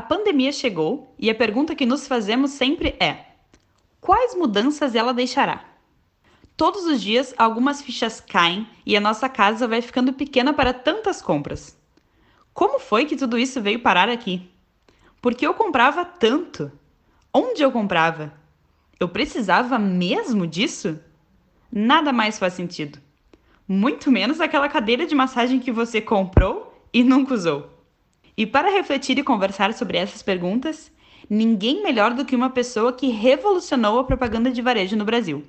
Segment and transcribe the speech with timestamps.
[0.00, 3.26] A pandemia chegou e a pergunta que nos fazemos sempre é:
[4.00, 5.62] quais mudanças ela deixará?
[6.56, 11.20] Todos os dias, algumas fichas caem e a nossa casa vai ficando pequena para tantas
[11.20, 11.78] compras.
[12.54, 14.50] Como foi que tudo isso veio parar aqui?
[15.20, 16.72] Por que eu comprava tanto?
[17.30, 18.32] Onde eu comprava?
[18.98, 20.98] Eu precisava mesmo disso?
[21.70, 22.98] Nada mais faz sentido.
[23.68, 27.79] Muito menos aquela cadeira de massagem que você comprou e nunca usou.
[28.40, 30.90] E para refletir e conversar sobre essas perguntas,
[31.28, 35.44] ninguém melhor do que uma pessoa que revolucionou a propaganda de varejo no Brasil.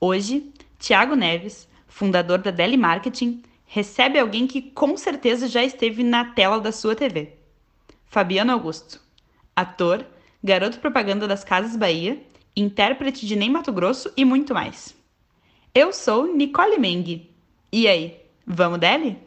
[0.00, 6.24] Hoje, Tiago Neves, fundador da Deli Marketing, recebe alguém que com certeza já esteve na
[6.24, 7.34] tela da sua TV.
[8.06, 8.98] Fabiano Augusto,
[9.54, 10.02] ator,
[10.42, 12.18] garoto propaganda das Casas Bahia,
[12.56, 14.96] intérprete de Nem Mato Grosso e muito mais.
[15.74, 17.28] Eu sou Nicole Meng.
[17.70, 19.25] E aí, vamos dele?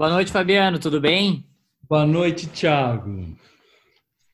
[0.00, 1.46] Boa noite, Fabiano, tudo bem?
[1.86, 3.36] Boa noite, Thiago.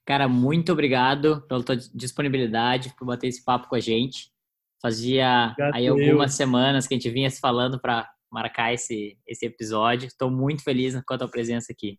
[0.05, 4.31] Cara, muito obrigado pela tua disponibilidade, por bater esse papo com a gente.
[4.81, 6.37] Fazia Obrigado aí algumas eu.
[6.37, 10.07] semanas que a gente vinha se falando para marcar esse, esse episódio.
[10.07, 11.99] Estou muito feliz com a tua presença aqui.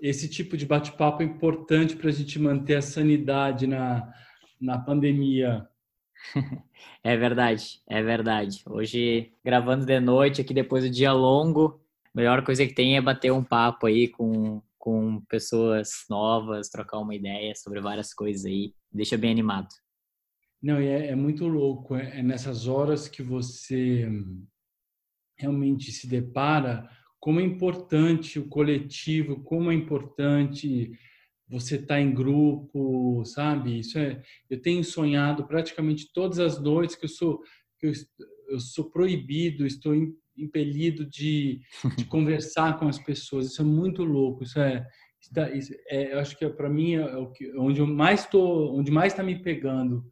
[0.00, 4.08] Esse tipo de bate-papo é importante para a gente manter a sanidade na,
[4.60, 5.66] na pandemia.
[7.02, 8.62] é verdade, é verdade.
[8.64, 11.84] Hoje, gravando de noite, aqui depois do dia longo,
[12.16, 17.14] melhor coisa que tem é bater um papo aí com, com pessoas novas, trocar uma
[17.14, 18.72] ideia sobre várias coisas aí.
[18.90, 19.68] Deixa bem animado.
[20.62, 21.94] Não, é, é muito louco.
[21.94, 24.08] É, é nessas horas que você
[25.38, 26.88] realmente se depara
[27.20, 30.98] como é importante o coletivo, como é importante
[31.46, 33.80] você estar tá em grupo, sabe?
[33.80, 37.42] Isso é, eu tenho sonhado praticamente todas as noites que eu sou
[37.78, 37.92] que eu,
[38.48, 39.94] eu sou proibido, estou
[40.36, 41.60] impelido de,
[41.96, 43.46] de conversar com as pessoas.
[43.46, 44.44] Isso é muito louco.
[44.44, 44.86] Isso é,
[45.54, 48.20] isso é eu acho que é, para mim é, é o que, onde eu mais
[48.20, 50.04] estou, onde mais está me pegando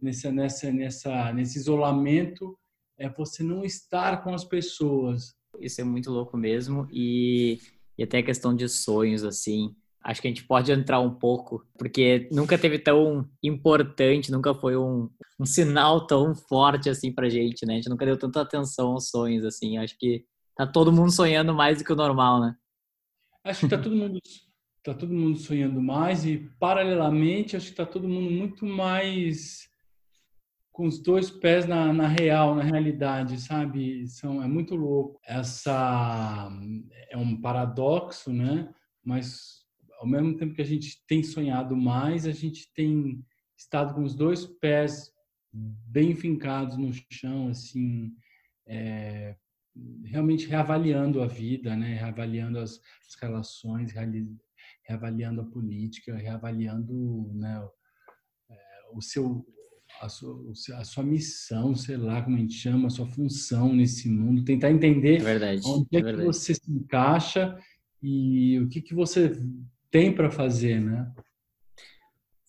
[0.00, 2.56] nessa, nessa, nessa, nesse isolamento
[2.98, 5.34] é você não estar com as pessoas.
[5.60, 7.58] Isso é muito louco mesmo e,
[7.96, 9.74] e até a questão de sonhos assim.
[10.02, 14.76] Acho que a gente pode entrar um pouco, porque nunca teve tão importante, nunca foi
[14.76, 17.74] um, um sinal tão forte assim pra gente, né?
[17.74, 19.76] A gente nunca deu tanta atenção aos sonhos, assim.
[19.76, 20.24] Acho que
[20.56, 22.56] tá todo mundo sonhando mais do que o normal, né?
[23.44, 24.18] Acho que tá todo mundo,
[24.82, 29.68] tá todo mundo sonhando mais e, paralelamente, acho que tá todo mundo muito mais
[30.78, 34.06] com os dois pés na, na real, na realidade, sabe?
[34.06, 35.18] São, é muito louco.
[35.26, 36.48] Essa
[37.10, 38.72] é um paradoxo, né?
[39.04, 39.57] Mas
[39.98, 43.22] ao mesmo tempo que a gente tem sonhado mais, a gente tem
[43.56, 45.12] estado com os dois pés
[45.52, 48.14] bem fincados no chão, assim,
[48.66, 49.34] é,
[50.04, 51.94] realmente reavaliando a vida, né?
[51.94, 53.92] Reavaliando as, as relações,
[54.86, 57.68] reavaliando a política, reavaliando né,
[58.50, 58.56] é,
[58.92, 59.44] o seu
[60.00, 64.08] a sua, a sua, missão, sei lá como a gente chama, a sua função nesse
[64.08, 67.58] mundo, tentar entender é verdade, onde é, é que você se encaixa
[68.00, 69.32] e o que, que você
[69.90, 71.12] tem para fazer, né?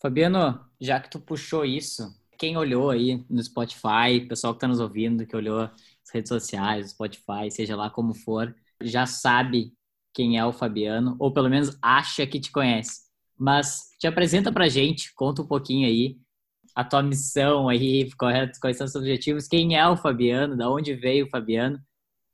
[0.02, 4.80] Fabiano, já que tu puxou isso, quem olhou aí no Spotify, pessoal que está nos
[4.80, 9.74] ouvindo, que olhou as redes sociais, Spotify, seja lá como for, já sabe
[10.14, 13.10] quem é o Fabiano, ou pelo menos acha que te conhece.
[13.38, 16.18] Mas te apresenta pra gente, conta um pouquinho aí
[16.76, 21.26] a tua missão aí, quais são os objetivos, quem é o Fabiano, da onde veio
[21.26, 21.78] o Fabiano.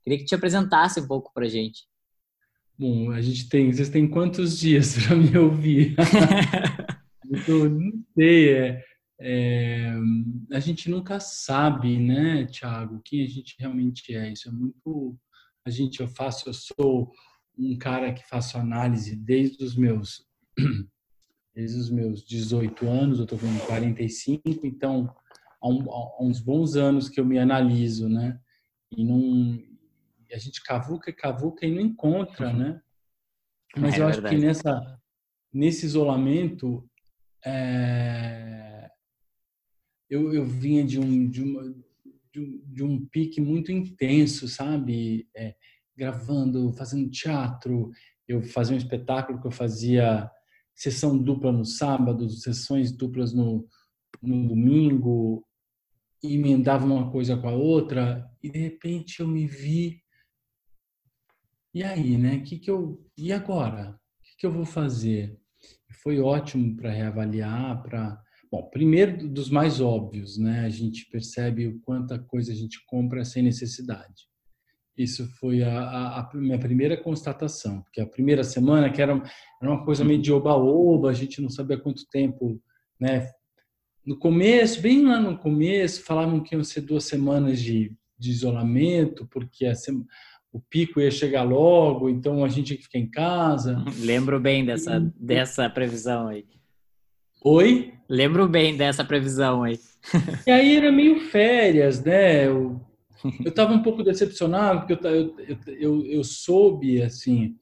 [0.03, 1.87] Queria que te apresentasse um pouco pra gente.
[2.77, 5.95] Bom, a gente tem, vocês têm quantos dias para me ouvir?
[7.47, 8.83] Eu não sei, é,
[9.19, 9.93] é,
[10.51, 14.31] a gente nunca sabe, né, Thiago, quem a gente realmente é.
[14.31, 15.17] Isso é muito.
[15.65, 17.11] A gente, eu faço, eu sou
[17.57, 20.23] um cara que faço análise desde os meus
[21.55, 25.09] desde os meus 18 anos, eu estou com 45, então
[25.61, 28.37] há, um, há, uns bons anos que eu me analiso, né?
[28.91, 29.57] E não
[30.35, 32.57] a gente cavuca e cavuca e não encontra, uhum.
[32.57, 32.81] né?
[33.77, 34.99] Mas é eu acho que nessa
[35.51, 36.87] nesse isolamento
[37.45, 38.89] é,
[40.09, 41.75] eu, eu vinha de um, de, uma,
[42.33, 45.27] de, um, de um pique muito intenso, sabe?
[45.35, 45.55] É,
[45.95, 47.89] gravando, fazendo teatro.
[48.27, 50.29] Eu fazia um espetáculo que eu fazia
[50.75, 53.65] sessão dupla no sábado, sessões duplas no,
[54.21, 55.45] no domingo,
[56.21, 60.03] emendava uma coisa com a outra, e de repente eu me vi.
[61.75, 62.39] E aí, né?
[62.39, 63.91] Que que eu, e agora?
[63.91, 65.37] O que, que eu vou fazer?
[66.05, 70.61] foi ótimo para reavaliar, para Bom, primeiro dos mais óbvios, né?
[70.61, 74.29] A gente percebe o quanta coisa a gente compra sem necessidade.
[74.95, 79.13] Isso foi a, a, a, minha primeira constatação, porque a primeira semana que era,
[79.61, 82.61] era uma coisa meio de oba-oba, a gente não sabia quanto tempo,
[82.99, 83.29] né?
[84.05, 89.27] No começo, bem lá no começo, falavam que iam ser duas semanas de, de isolamento,
[89.27, 89.65] porque
[90.55, 93.83] o pico ia chegar logo, então a gente tinha que ficar em casa.
[93.99, 96.45] Lembro bem dessa, dessa previsão aí.
[97.43, 97.93] Oi?
[98.07, 99.77] Lembro bem dessa previsão aí.
[100.47, 102.47] E aí era meio férias, né?
[102.47, 102.79] Eu,
[103.43, 107.57] eu tava um pouco decepcionado, porque eu, eu, eu, eu soube, assim,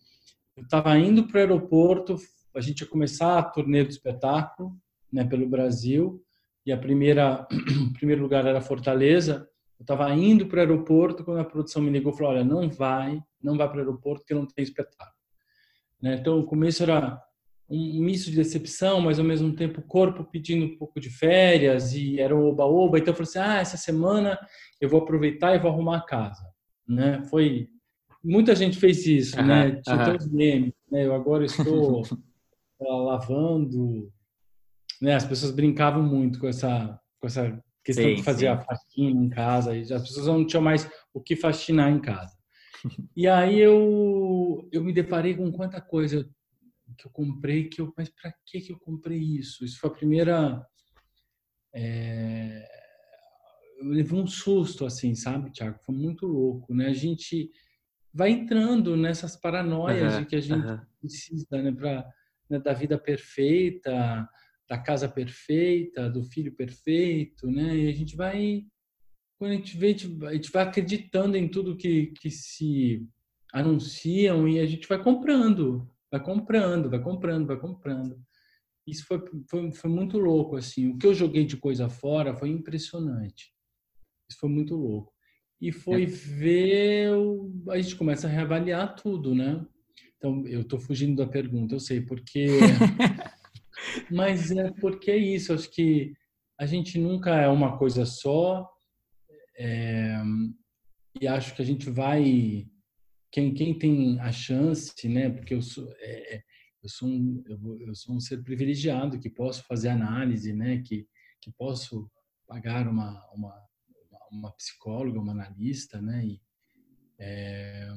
[0.56, 2.16] eu estava indo para o aeroporto,
[2.56, 4.78] a gente ia começar a turnê do espetáculo,
[5.12, 6.24] né, pelo Brasil,
[6.64, 7.48] e a primeira,
[7.90, 9.50] o primeiro lugar era Fortaleza.
[9.84, 12.70] Eu estava indo para o aeroporto quando a produção me ligou e falou: Olha, não
[12.70, 15.12] vai, não vai para o aeroporto porque não tem espetáculo.
[16.02, 16.16] Né?
[16.16, 17.22] Então, o começo era
[17.70, 21.94] um misto de decepção, mas ao mesmo tempo o corpo pedindo um pouco de férias
[21.94, 22.98] e era um oba-oba.
[22.98, 24.40] Então eu falei assim: ah, essa semana
[24.80, 26.48] eu vou aproveitar e vou arrumar a casa.
[26.88, 27.22] Né?
[27.26, 27.68] Foi.
[28.24, 29.82] Muita gente fez isso, uhum, né?
[29.84, 30.16] Tinha uhum.
[30.16, 31.06] os memes, né?
[31.06, 32.04] Eu agora estou
[32.80, 34.10] lavando.
[35.02, 35.14] Né?
[35.16, 38.48] As pessoas brincavam muito com essa, com essa questão sim, de fazer sim.
[38.48, 39.74] a faxina em casa.
[39.74, 42.36] As pessoas não tinham mais o que faxinar em casa.
[43.16, 46.30] E aí eu, eu me deparei com quanta coisa
[46.98, 49.64] que eu comprei, que eu, mas para que que eu comprei isso?
[49.64, 50.68] Isso foi a primeira
[51.74, 52.68] é,
[53.80, 55.80] eu levei um susto assim, sabe, Tiago?
[55.84, 56.88] Foi muito louco, né?
[56.88, 57.50] A gente
[58.14, 60.80] vai entrando nessas paranoias uhum, de que a gente uhum.
[61.00, 62.08] precisa, né, para
[62.50, 64.30] né, da vida perfeita,
[64.70, 67.76] da casa perfeita, do filho perfeito, né?
[67.78, 68.66] E a gente vai
[69.44, 69.96] quando a gente vê,
[70.28, 73.06] a gente vai acreditando em tudo que, que se
[73.52, 78.22] anunciam e a gente vai comprando, vai comprando, vai comprando, vai comprando.
[78.88, 80.88] Isso foi, foi, foi muito louco, assim.
[80.88, 83.54] O que eu joguei de coisa fora foi impressionante.
[84.30, 85.14] Isso foi muito louco.
[85.60, 86.06] E foi é.
[86.06, 87.10] ver,
[87.70, 89.66] a gente começa a reavaliar tudo, né?
[90.18, 92.48] Então, eu estou fugindo da pergunta, eu sei, porque...
[94.12, 96.14] Mas é porque é isso, acho que
[96.60, 98.70] a gente nunca é uma coisa só,
[99.58, 100.22] é,
[101.20, 102.68] e acho que a gente vai
[103.32, 105.30] quem, quem tem a chance, né?
[105.30, 106.44] Porque eu sou, é, é
[106.82, 110.82] eu sou um, eu, sou um ser privilegiado que posso fazer análise, né?
[110.86, 111.08] Que
[111.42, 112.10] que posso
[112.48, 113.68] pagar uma uma,
[114.32, 116.26] uma psicóloga, uma analista, né?
[116.26, 116.42] E,
[117.20, 117.90] é,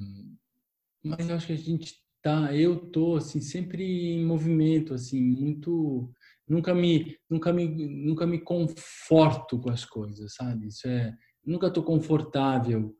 [1.02, 6.10] mas eu acho que a gente tá, eu tô assim sempre em movimento, assim muito
[6.48, 10.68] nunca me nunca me nunca me conforto com as coisas, sabe?
[10.68, 11.14] Isso é
[11.44, 12.96] nunca tô confortável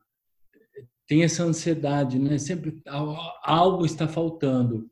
[1.07, 2.37] tem essa ansiedade, né?
[2.37, 2.81] Sempre
[3.41, 4.89] algo está faltando.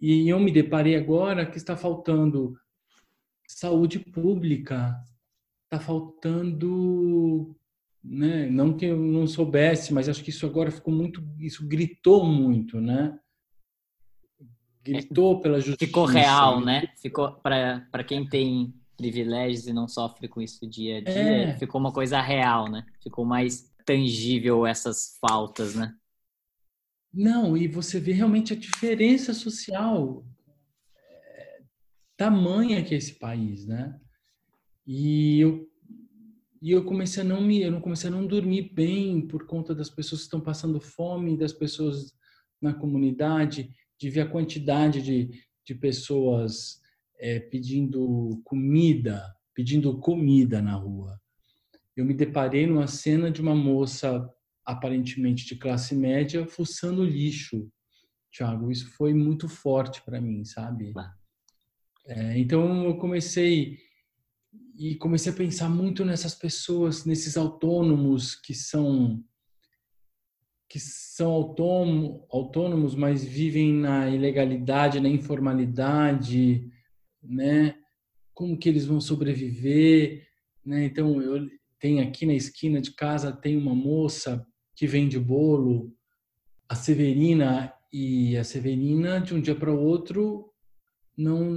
[0.00, 2.56] E eu me deparei agora que está faltando
[3.46, 4.94] saúde pública,
[5.64, 7.56] está faltando,
[8.02, 8.50] né?
[8.50, 12.80] Não que eu não soubesse, mas acho que isso agora ficou muito, isso gritou muito,
[12.80, 13.18] né?
[14.84, 15.86] Gritou pela justiça.
[15.86, 16.88] Ficou real, né?
[16.96, 21.58] Ficou para para quem tem privilégios e não sofre com isso dia a dia, é.
[21.58, 22.84] ficou uma coisa real, né?
[23.00, 25.94] Ficou mais tangível essas faltas, né?
[27.14, 30.26] Não, e você vê realmente a diferença social
[30.94, 31.62] é,
[32.16, 33.98] tamanha que é esse país, né?
[34.86, 35.68] E eu
[36.60, 39.72] e eu comecei a não me eu não comecei a não dormir bem por conta
[39.72, 42.12] das pessoas que estão passando fome, das pessoas
[42.60, 45.30] na comunidade, de ver a quantidade de,
[45.64, 46.80] de pessoas
[47.18, 51.18] é, pedindo comida, pedindo comida na rua
[51.98, 54.32] eu me deparei numa cena de uma moça
[54.64, 57.68] aparentemente de classe média fuçando lixo.
[58.30, 60.92] Tiago, isso foi muito forte para mim, sabe?
[62.06, 63.78] É, então eu comecei
[64.78, 69.24] e comecei a pensar muito nessas pessoas, nesses autônomos que são
[70.68, 76.70] que são autônomo, autônomos, mas vivem na ilegalidade, na informalidade,
[77.22, 77.74] né?
[78.34, 80.26] Como que eles vão sobreviver,
[80.64, 80.84] né?
[80.84, 81.48] Então eu
[81.80, 84.44] tem aqui na esquina de casa tem uma moça
[84.74, 85.94] que vende bolo,
[86.68, 90.52] a Severina e a Severina de um dia para o outro
[91.16, 91.50] não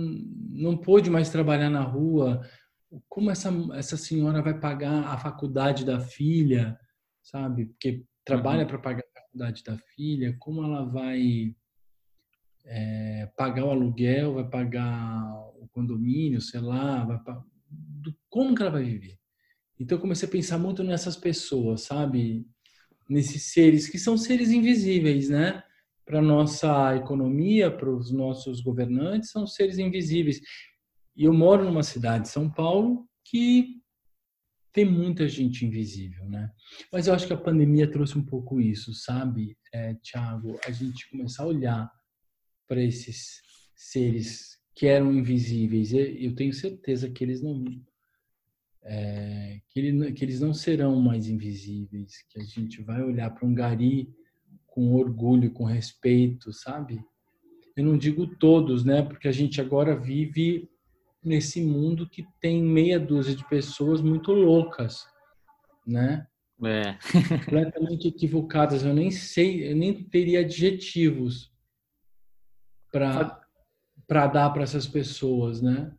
[0.49, 2.47] não pôde mais trabalhar na rua.
[3.09, 6.79] Como essa essa senhora vai pagar a faculdade da filha,
[7.21, 7.65] sabe?
[7.65, 8.67] Porque trabalha uhum.
[8.67, 9.00] para pagar
[9.31, 10.35] faculdade da filha.
[10.39, 11.55] Como ela vai
[12.65, 15.23] é, pagar o aluguel, vai pagar
[15.59, 17.19] o condomínio, sei lá, vai,
[18.29, 19.17] como que ela vai viver?
[19.79, 22.45] Então eu comecei a pensar muito nessas pessoas, sabe?
[23.09, 25.63] Nesses seres que são seres invisíveis, né?
[26.05, 30.41] para nossa economia, para os nossos governantes, são seres invisíveis.
[31.15, 33.80] E eu moro numa cidade, São Paulo, que
[34.73, 36.51] tem muita gente invisível, né?
[36.91, 40.57] Mas eu acho que a pandemia trouxe um pouco isso, sabe, é, Tiago?
[40.65, 41.91] A gente começar a olhar
[42.67, 43.41] para esses
[43.75, 45.91] seres que eram invisíveis.
[45.93, 47.63] Eu tenho certeza que eles não
[48.83, 53.47] é, que, ele, que, eles não serão mais invisíveis, que a gente vai olhar para
[53.47, 54.09] um gari
[54.65, 57.03] com orgulho, com respeito, sabe?
[57.75, 59.01] Eu não digo todos, né?
[59.03, 60.70] Porque a gente agora vive
[61.23, 65.07] nesse mundo que tem meia dúzia de pessoas muito loucas,
[65.85, 66.27] né?
[66.63, 66.97] É.
[67.45, 68.83] completamente equivocadas.
[68.83, 71.51] Eu nem sei, eu nem teria adjetivos
[72.91, 73.39] para
[74.07, 75.95] para dar para essas pessoas, né?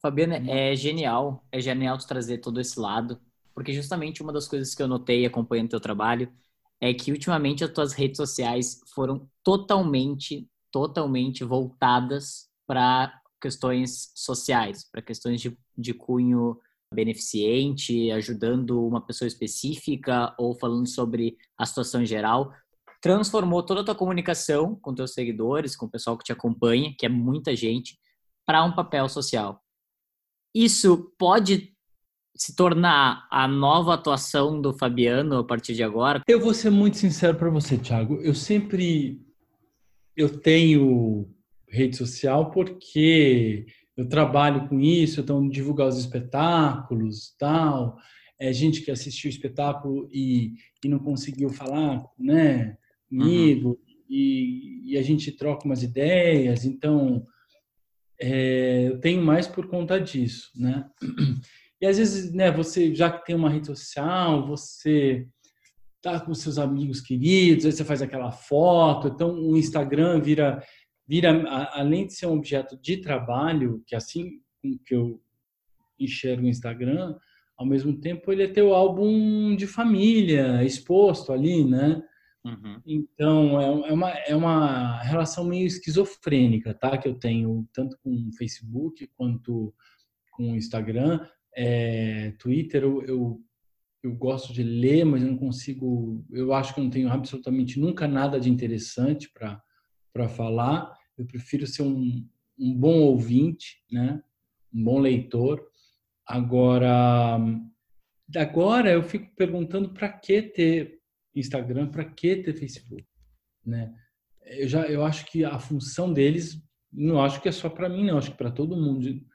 [0.00, 3.20] Fabiana, é genial, é genial tu trazer todo esse lado,
[3.52, 6.32] porque justamente uma das coisas que eu notei acompanhando teu trabalho
[6.80, 15.02] é que ultimamente as tuas redes sociais foram totalmente, totalmente voltadas para questões sociais, para
[15.02, 16.58] questões de, de cunho
[16.92, 22.52] beneficente, ajudando uma pessoa específica ou falando sobre a situação em geral.
[23.02, 27.04] Transformou toda a tua comunicação com teus seguidores, com o pessoal que te acompanha, que
[27.04, 27.98] é muita gente,
[28.46, 29.60] para um papel social
[30.54, 31.72] isso pode
[32.36, 36.22] se tornar a nova atuação do Fabiano a partir de agora?
[36.26, 38.20] Eu vou ser muito sincero para você, Thiago.
[38.22, 39.20] Eu sempre
[40.16, 41.28] eu tenho
[41.74, 43.66] rede social porque
[43.96, 47.96] eu trabalho com isso, então divulgar os espetáculos, tal.
[48.38, 50.54] É gente que assistiu o espetáculo e,
[50.84, 52.76] e não conseguiu falar, né,
[53.08, 53.68] comigo.
[53.68, 53.76] Uhum.
[54.08, 56.64] E, e a gente troca umas ideias.
[56.64, 57.24] Então,
[58.20, 60.88] é, eu tenho mais por conta disso, né?
[61.80, 65.26] E às vezes, né, você já que tem uma rede social, você
[66.00, 70.62] tá com seus amigos queridos, aí você faz aquela foto, então o Instagram vira
[71.06, 71.30] vira
[71.72, 74.40] além de ser um objeto de trabalho, que assim
[74.86, 75.20] que eu
[75.98, 77.16] enxergo o Instagram,
[77.56, 82.02] ao mesmo tempo ele é teu álbum de família exposto ali, né?
[82.44, 82.80] Uhum.
[82.86, 86.98] Então, é, é, uma, é uma relação meio esquizofrênica, tá?
[86.98, 89.74] Que eu tenho tanto com o Facebook quanto
[90.30, 91.20] com o Instagram.
[91.56, 93.40] É, Twitter, eu, eu,
[94.02, 96.22] eu, gosto de ler, mas eu não consigo.
[96.30, 99.62] Eu acho que eu não tenho absolutamente nunca nada de interessante para
[100.28, 100.96] falar.
[101.18, 102.26] Eu prefiro ser um,
[102.58, 104.22] um bom ouvinte, né?
[104.72, 105.64] Um bom leitor.
[106.26, 107.38] Agora,
[108.36, 111.00] agora eu fico perguntando para que ter
[111.34, 113.04] Instagram, para que ter Facebook,
[113.64, 113.94] né?
[114.42, 118.04] Eu já eu acho que a função deles não acho que é só para mim,
[118.04, 119.26] não, acho que para todo mundo de,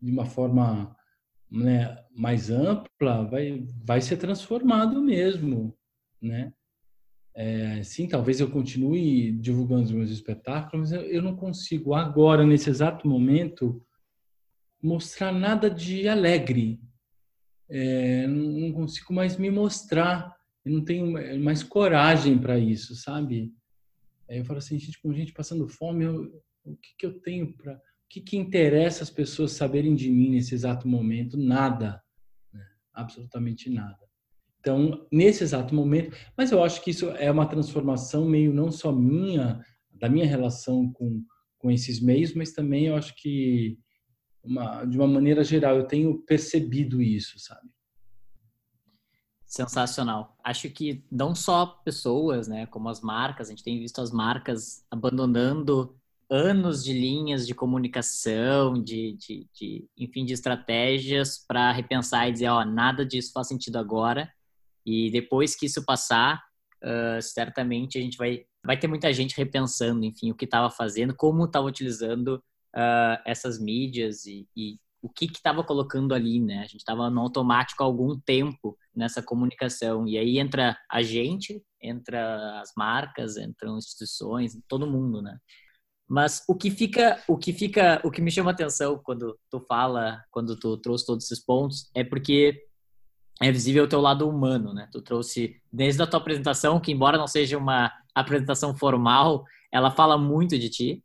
[0.00, 0.96] de uma forma
[1.50, 5.76] né, mais ampla vai vai ser transformado mesmo,
[6.20, 6.52] né?
[7.34, 12.68] É, sim, talvez eu continue divulgando os meus espetáculos, mas eu, não consigo agora nesse
[12.68, 13.82] exato momento
[14.82, 16.80] mostrar nada de alegre.
[17.68, 21.12] É, não consigo mais me mostrar eu não tenho
[21.42, 23.52] mais coragem para isso, sabe?
[24.28, 27.74] Eu falo assim, gente, com gente passando fome, eu, o que, que eu tenho para.
[27.74, 31.36] O que, que interessa as pessoas saberem de mim nesse exato momento?
[31.36, 32.02] Nada.
[32.52, 32.64] Né?
[32.92, 33.98] Absolutamente nada.
[34.62, 38.92] Então, nesse exato momento, mas eu acho que isso é uma transformação meio não só
[38.92, 41.20] minha, da minha relação com,
[41.58, 43.76] com esses meios, mas também eu acho que,
[44.40, 47.68] uma, de uma maneira geral, eu tenho percebido isso, sabe?
[49.44, 50.38] Sensacional.
[50.44, 54.86] Acho que não só pessoas, né, como as marcas, a gente tem visto as marcas
[54.88, 55.98] abandonando
[56.30, 62.48] anos de linhas de comunicação, de, de, de enfim, de estratégias para repensar e dizer,
[62.48, 64.32] ó, nada disso faz sentido agora.
[64.84, 66.42] E depois que isso passar,
[66.82, 71.14] uh, certamente a gente vai, vai ter muita gente repensando, enfim, o que estava fazendo,
[71.14, 72.42] como estava utilizando
[72.74, 76.58] uh, essas mídias e, e o que estava colocando ali, né?
[76.58, 80.06] A gente estava no automático há algum tempo nessa comunicação.
[80.06, 85.36] E aí entra a gente, entra as marcas, entram instituições, todo mundo, né?
[86.08, 90.22] Mas o que fica, o que fica, o que me chama atenção quando tu fala,
[90.30, 92.62] quando tu trouxe todos esses pontos, é porque
[93.42, 94.88] é visível o teu lado humano, né?
[94.92, 100.16] Tu trouxe desde a tua apresentação, que embora não seja uma apresentação formal, ela fala
[100.16, 101.04] muito de ti,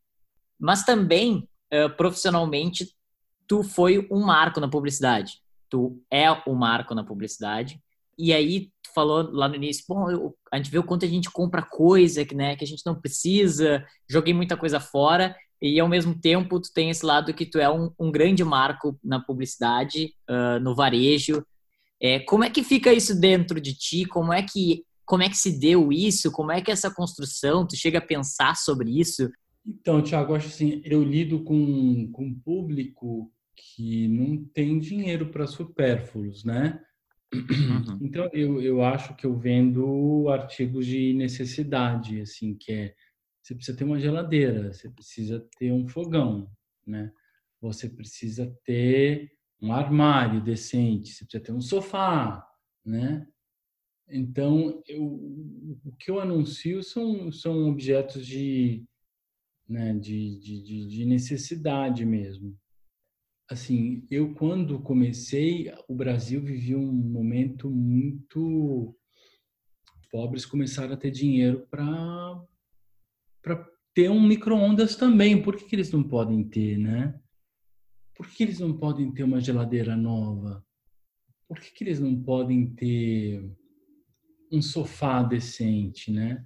[0.60, 2.90] mas também uh, profissionalmente
[3.48, 5.42] tu foi um marco na publicidade.
[5.70, 7.82] Tu é um marco na publicidade.
[8.18, 11.08] E aí, tu falou lá no início, bom, eu, a gente vê o quanto a
[11.08, 15.80] gente compra coisa que, né, que a gente não precisa, joguei muita coisa fora, e
[15.80, 19.20] ao mesmo tempo tu tem esse lado que tu é um, um grande marco na
[19.20, 21.44] publicidade, uh, no varejo.
[22.02, 24.06] É, como é que fica isso dentro de ti?
[24.06, 26.30] Como é que como é que se deu isso?
[26.32, 27.66] Como é que é essa construção?
[27.66, 29.32] Tu chega a pensar sobre isso?
[29.66, 35.48] Então, Tiago, acho assim, eu lido com, com um público que não tem dinheiro para
[35.48, 36.82] supérfluos, né?
[37.34, 38.00] Uhum.
[38.02, 42.94] Então, eu, eu acho que eu vendo artigos de necessidade, assim, que é
[43.42, 46.52] você precisa ter uma geladeira, você precisa ter um fogão,
[46.86, 47.14] né?
[47.62, 52.46] Você precisa ter um armário decente, você precisa ter um sofá,
[52.86, 53.28] né?
[54.10, 58.86] Então, eu, o que eu anuncio são, são objetos de,
[59.68, 62.58] né, de, de, de necessidade mesmo.
[63.50, 68.96] Assim, eu quando comecei, o Brasil vivia um momento muito
[70.10, 72.46] pobres começaram a ter dinheiro para
[73.94, 75.42] ter um micro-ondas também.
[75.42, 77.20] Por que, que eles não podem ter, né?
[78.18, 80.66] Por que eles não podem ter uma geladeira nova?
[81.48, 83.48] Por que, que eles não podem ter
[84.52, 86.44] um sofá decente, né?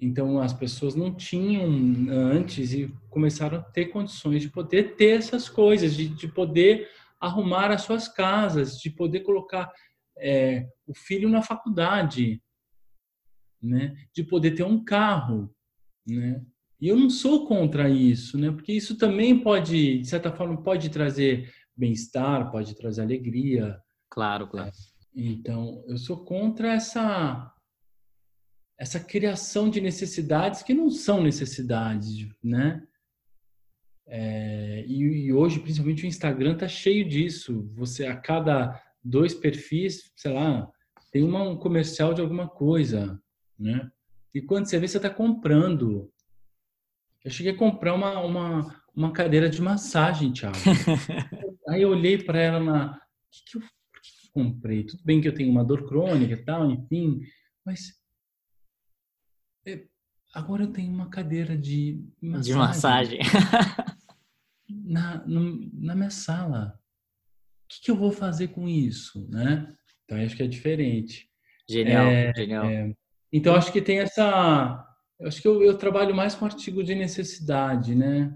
[0.00, 1.68] Então as pessoas não tinham
[2.10, 6.88] antes e começaram a ter condições de poder ter essas coisas, de, de poder
[7.20, 9.70] arrumar as suas casas, de poder colocar
[10.16, 12.42] é, o filho na faculdade,
[13.60, 13.94] né?
[14.14, 15.54] De poder ter um carro,
[16.06, 16.42] né?
[16.80, 18.50] E eu não sou contra isso, né?
[18.50, 23.80] Porque isso também pode, de certa forma, pode trazer bem-estar, pode trazer alegria.
[24.08, 24.70] Claro, claro.
[25.14, 27.52] Então, eu sou contra essa
[28.78, 32.80] essa criação de necessidades que não são necessidades, né?
[34.06, 37.68] É, e, e, hoje, principalmente, o Instagram tá cheio disso.
[37.74, 40.70] Você, a cada dois perfis, sei lá,
[41.10, 43.20] tem uma, um comercial de alguma coisa,
[43.58, 43.90] né?
[44.32, 46.10] E quando você vê, você está comprando.
[47.24, 50.56] Eu cheguei a comprar uma, uma, uma cadeira de massagem, Thiago.
[51.68, 52.92] Aí eu olhei para ela na...
[52.92, 52.98] O
[53.30, 53.62] que, que eu
[54.32, 54.84] comprei.
[54.84, 57.20] Tudo bem que eu tenho uma dor crônica e tal, enfim,
[57.64, 57.98] mas
[59.66, 59.84] é,
[60.32, 63.18] agora eu tenho uma cadeira de massagem, de massagem.
[64.68, 66.78] na, no, na minha sala.
[67.64, 69.74] O que, que, eu vou fazer com isso, né?
[70.04, 71.28] Então acho que é diferente.
[71.68, 72.64] Genial, é, genial.
[72.64, 72.94] É,
[73.30, 74.84] então acho que tem essa.
[75.20, 78.32] Eu acho que eu, eu trabalho mais com artigo de necessidade, né?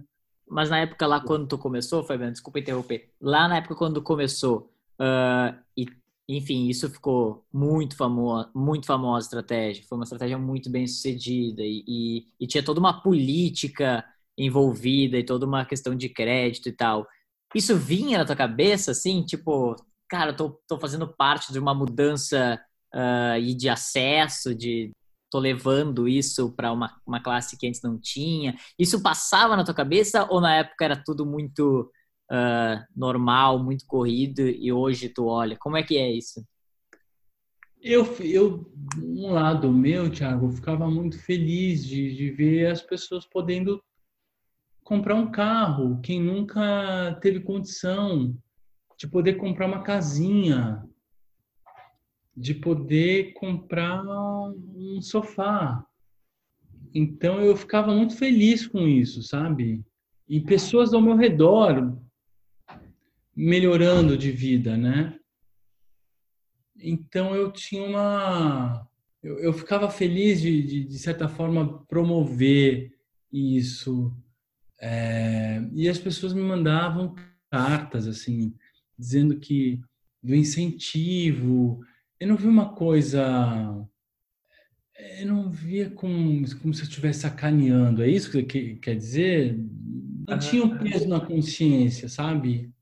[0.49, 3.11] Mas na época lá quando tu começou, Fabiano, desculpa interromper.
[3.21, 5.87] Lá na época quando começou, Uh, e,
[6.29, 9.85] enfim, isso ficou muito famoso, muito famosa estratégia.
[9.89, 14.05] Foi uma estratégia muito bem sucedida e, e, e, tinha toda uma política
[14.39, 17.07] envolvida e toda uma questão de crédito e tal.
[17.55, 19.77] Isso vinha na tua cabeça, assim, tipo,
[20.09, 22.61] cara, eu tô, tô fazendo parte de uma mudança
[22.95, 24.91] uh, e de acesso, de
[25.33, 28.55] tô levando isso para uma, uma classe que antes não tinha.
[28.79, 31.91] Isso passava na tua cabeça ou na época era tudo muito
[32.31, 35.57] uh, normal, muito corrido, e hoje tu olha?
[35.59, 36.47] Como é que é isso?
[37.81, 43.27] Eu, eu um lado meu, Thiago, eu ficava muito feliz de, de ver as pessoas
[43.27, 43.83] podendo
[44.85, 45.99] comprar um carro.
[46.03, 48.37] Quem nunca teve condição
[48.99, 50.87] de poder comprar uma casinha,
[52.37, 55.85] de poder comprar um sofá.
[56.95, 59.85] Então eu ficava muito feliz com isso, sabe?
[60.29, 61.99] E pessoas ao meu redor
[63.35, 65.19] melhorando de vida, né?
[66.77, 68.87] Então eu tinha uma.
[69.23, 72.93] Eu, eu ficava feliz de, de, de, certa forma, promover
[73.33, 74.13] isso.
[74.81, 77.15] É, e as pessoas me mandavam
[77.51, 78.55] cartas, assim,
[78.99, 79.81] dizendo que
[80.23, 81.81] do incentivo.
[82.23, 83.85] Eu não vi uma coisa.
[85.19, 88.01] Eu não via como, como se eu estivesse sacaneando.
[88.01, 89.59] É isso que quer dizer?
[90.29, 92.73] Não tinha um peso na consciência, sabe?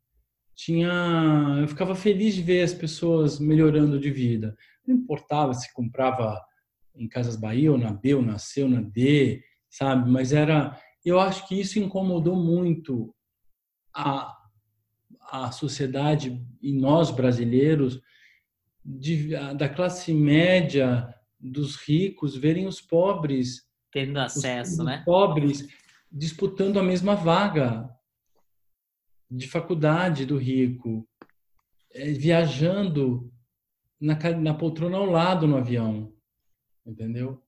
[0.55, 4.55] tinha, eu ficava feliz de ver as pessoas melhorando de vida.
[4.87, 6.39] Não importava se comprava
[6.95, 10.11] em Casas Bahia ou na B ou na C ou na D, sabe?
[10.11, 13.15] Mas era, eu acho que isso incomodou muito
[13.97, 14.37] a,
[15.33, 17.99] a sociedade e nós brasileiros
[18.85, 25.03] de, da classe média dos ricos verem os pobres tendo acesso, os, né?
[25.05, 25.67] Pobres
[26.11, 27.89] disputando a mesma vaga
[29.31, 31.09] de faculdade do rico,
[31.93, 33.33] é, viajando
[34.01, 36.13] na, na poltrona ao lado no avião,
[36.85, 37.43] entendeu?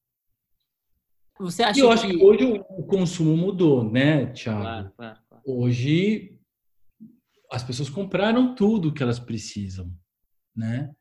[1.41, 1.95] Você acha e eu que...
[1.95, 4.61] acho que hoje o consumo mudou, né, Thiago?
[4.61, 5.43] Claro, claro, claro.
[5.45, 6.39] Hoje
[7.51, 9.93] as pessoas compraram tudo que elas precisam,
[10.55, 10.95] né?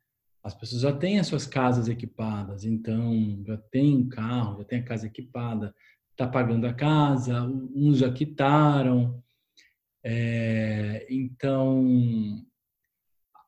[0.43, 4.79] As pessoas já têm as suas casas equipadas, então já tem um carro, já tem
[4.79, 5.73] a casa equipada,
[6.11, 7.43] está pagando a casa,
[7.75, 9.21] uns já quitaram,
[10.03, 12.43] é, então,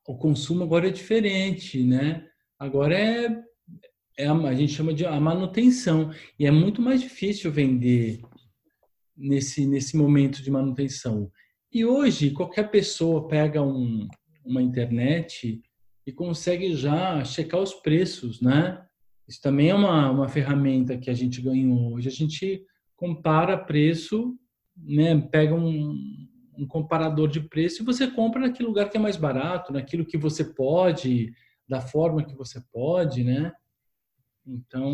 [0.08, 2.28] o consumo agora é diferente, né?
[2.60, 3.44] Agora é,
[4.18, 8.22] é a, a gente chama de a manutenção e é muito mais difícil vender
[9.18, 11.32] nesse nesse momento de manutenção.
[11.72, 14.08] E hoje qualquer pessoa pega um,
[14.46, 15.62] uma internet
[16.06, 18.86] e consegue já checar os preços, né?
[19.28, 22.10] Isso também é uma, uma ferramenta que a gente ganhou hoje.
[22.10, 22.64] A gente
[22.96, 24.38] compara preço,
[24.78, 25.20] né?
[25.32, 29.72] Pega um, um comparador de preço e você compra naquele lugar que é mais barato,
[29.72, 31.34] naquilo que você pode,
[31.68, 33.54] da forma que você pode, né?
[34.46, 34.92] Então,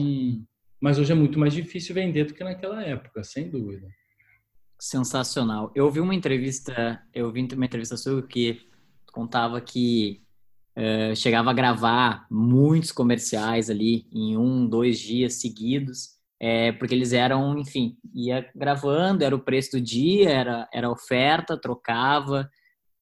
[0.79, 3.87] mas hoje é muito mais difícil vender do que naquela época, sem dúvida.
[4.79, 5.71] Sensacional.
[5.75, 8.61] Eu vi uma entrevista, eu vi uma entrevista sua que
[9.11, 10.23] contava que
[10.79, 17.11] uh, chegava a gravar muitos comerciais ali em um, dois dias seguidos, é, porque eles
[17.11, 22.49] eram, enfim, ia gravando, era o preço do dia, era, era oferta, trocava.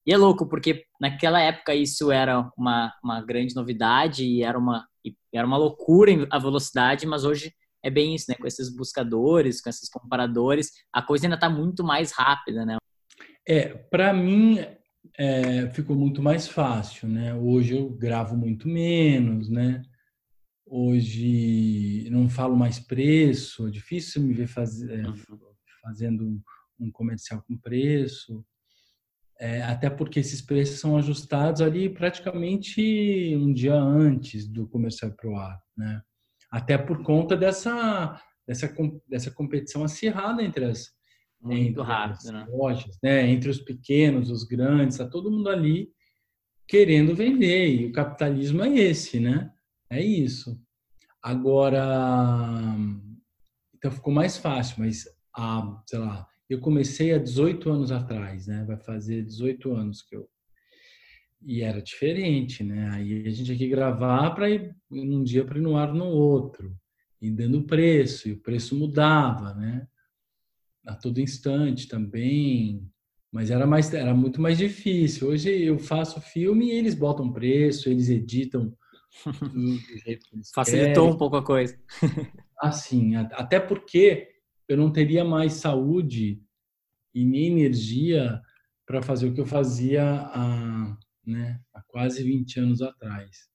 [0.04, 4.84] E é louco, porque naquela época isso era uma, uma grande novidade e era uma,
[5.32, 7.52] era uma loucura a velocidade, mas hoje
[7.84, 8.34] é bem isso, né?
[8.34, 12.76] Com esses buscadores, com esses comparadores, a coisa ainda está muito mais rápida, né?
[13.46, 14.58] É, para mim
[15.18, 17.34] é, ficou muito mais fácil, né?
[17.34, 19.82] Hoje eu gravo muito menos, né?
[20.64, 25.14] Hoje não falo mais preço, é difícil me ver faz, é, uhum.
[25.82, 26.40] fazendo
[26.78, 28.44] um comercial com preço.
[29.40, 35.36] É, até porque esses preços são ajustados ali praticamente um dia antes do comercial pro
[35.36, 36.00] ar, né?
[36.50, 38.72] Até por conta dessa dessa
[39.06, 40.97] dessa competição acirrada entre as
[41.40, 42.46] muito entre rápido, né?
[42.50, 43.28] lojas, né?
[43.28, 45.90] Entre os pequenos, os grandes, tá todo mundo ali
[46.66, 49.50] querendo vender e o capitalismo é esse, né?
[49.90, 50.60] É isso.
[51.22, 52.74] Agora,
[53.74, 58.64] então ficou mais fácil, mas a, sei lá, eu comecei há 18 anos atrás, né?
[58.66, 60.28] Vai fazer 18 anos que eu
[61.42, 62.90] e era diferente, né?
[62.92, 66.06] Aí a gente tinha que gravar para ir num dia para ir no ar no
[66.06, 66.76] outro,
[67.20, 69.86] e dando preço, e o preço mudava, né?
[70.88, 72.82] A todo instante também,
[73.30, 75.28] mas era mais era muito mais difícil.
[75.28, 78.74] Hoje eu faço filme e eles botam preço, eles editam
[80.54, 81.14] Facilitou querem.
[81.14, 81.78] um pouco a coisa.
[82.60, 84.28] assim, até porque
[84.68, 86.42] eu não teria mais saúde
[87.14, 88.40] e nem energia
[88.86, 90.96] para fazer o que eu fazia há,
[91.26, 93.48] né, há quase 20 anos atrás.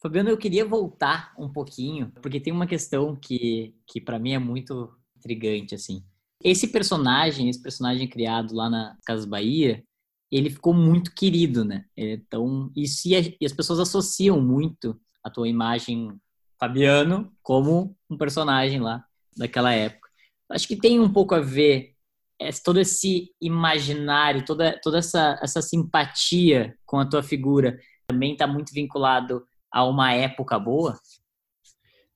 [0.00, 4.38] Fabiano, eu queria voltar um pouquinho, porque tem uma questão que, que para mim é
[4.38, 6.02] muito intrigante, assim.
[6.42, 9.84] Esse personagem, esse personagem criado lá na Casas Bahia,
[10.32, 11.84] ele ficou muito querido, né?
[11.96, 16.18] Então, e, se, e as pessoas associam muito a tua imagem
[16.58, 19.04] Fabiano como um personagem lá
[19.36, 20.08] daquela época.
[20.50, 21.94] Acho que tem um pouco a ver
[22.38, 28.46] é, todo esse imaginário, toda, toda essa, essa simpatia com a tua figura também está
[28.46, 30.98] muito vinculado a uma época boa?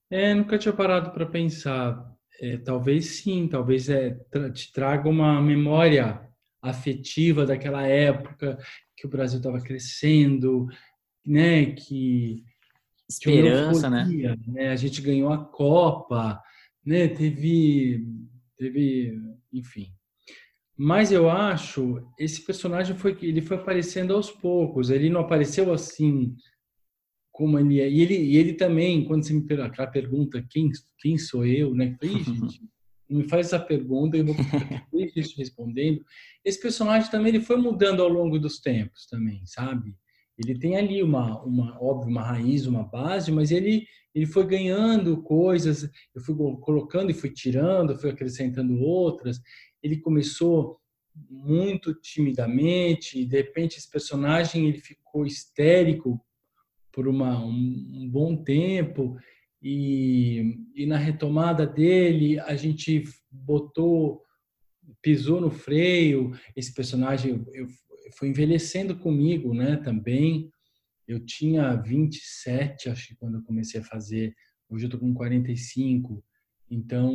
[0.09, 2.14] É, nunca tinha parado para pensar.
[2.41, 4.17] É, talvez sim, talvez é,
[4.53, 6.21] te traga uma memória
[6.61, 8.57] afetiva daquela época
[8.97, 10.67] que o Brasil estava crescendo,
[11.25, 11.67] né?
[11.71, 12.43] Que
[13.09, 14.07] esperança, né?
[14.47, 14.69] né?
[14.69, 16.41] A gente ganhou a Copa,
[16.85, 17.07] né?
[17.07, 18.05] Teve,
[18.57, 19.17] teve,
[19.53, 19.87] enfim.
[20.77, 24.89] Mas eu acho esse personagem foi ele foi aparecendo aos poucos.
[24.89, 26.35] Ele não apareceu assim
[27.35, 27.89] como ele é.
[27.89, 31.75] E ele, e ele também, quando você me pergunta aquela pergunta, quem, quem sou eu,
[31.75, 31.95] né?
[31.99, 32.61] Falei, gente,
[33.09, 34.87] não me faz essa pergunta, eu vou ficar
[35.37, 36.03] respondendo.
[36.45, 39.93] Esse personagem também ele foi mudando ao longo dos tempos também, sabe?
[40.37, 45.21] Ele tem ali uma, uma óbvio, uma raiz, uma base, mas ele, ele foi ganhando
[45.21, 49.41] coisas, eu fui colocando e fui tirando, fui acrescentando outras.
[49.83, 50.79] Ele começou
[51.29, 56.19] muito timidamente, e de repente esse personagem ele ficou histérico
[56.95, 59.17] por uma, um, um bom tempo,
[59.61, 64.23] e, e na retomada dele a gente botou,
[65.01, 67.67] pisou no freio, esse personagem eu,
[68.17, 70.49] foi envelhecendo comigo, né, também.
[71.05, 74.33] Eu tinha 27, acho que quando eu comecei a fazer.
[74.69, 76.23] Hoje eu tô com 45.
[76.71, 77.13] Então,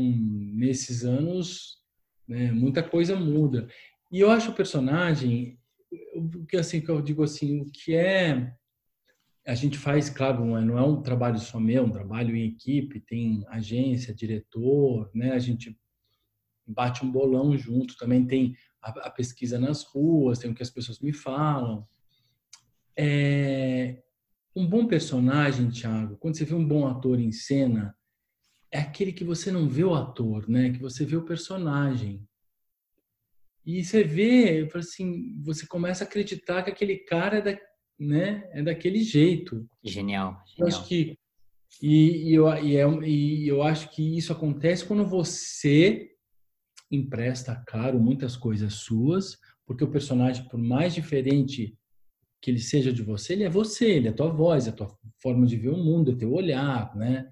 [0.55, 1.79] nesses anos,
[2.29, 3.67] né, muita coisa muda.
[4.13, 5.59] E eu acho o personagem,
[6.15, 8.53] o que assim que eu digo assim, o que é
[9.51, 12.37] a gente faz, claro, não é, não é um trabalho só meu, é um trabalho
[12.37, 15.33] em equipe, tem agência, diretor, né?
[15.33, 15.77] A gente
[16.65, 20.71] bate um bolão junto, também tem a, a pesquisa nas ruas, tem o que as
[20.71, 21.85] pessoas me falam.
[22.97, 24.01] É,
[24.55, 27.93] um bom personagem, Thiago, quando você vê um bom ator em cena,
[28.71, 30.71] é aquele que você não vê o ator, né?
[30.71, 32.25] Que você vê o personagem.
[33.67, 37.70] E você vê, assim, você começa a acreditar que aquele cara é, da,
[38.01, 39.69] né, é daquele jeito.
[39.85, 40.43] Genial.
[40.47, 40.59] genial.
[40.59, 41.19] Eu acho que
[41.83, 46.11] E, e, eu, e, é, e eu acho que isso acontece quando você
[46.91, 51.77] empresta caro muitas coisas suas, porque o personagem, por mais diferente
[52.43, 54.73] que ele seja de você, ele é você, ele é a tua voz, é a
[54.73, 54.89] tua
[55.23, 57.29] forma de ver o mundo, é teu olhar, né?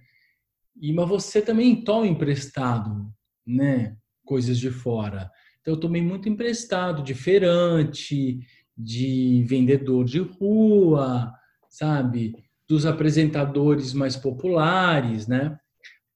[0.81, 3.13] E mas você também toma emprestado,
[3.45, 5.31] né, coisas de fora.
[5.61, 8.39] Então eu tomei muito emprestado de feirante,
[8.79, 11.35] de vendedor de rua,
[11.69, 12.35] sabe?
[12.69, 15.59] Dos apresentadores mais populares, né?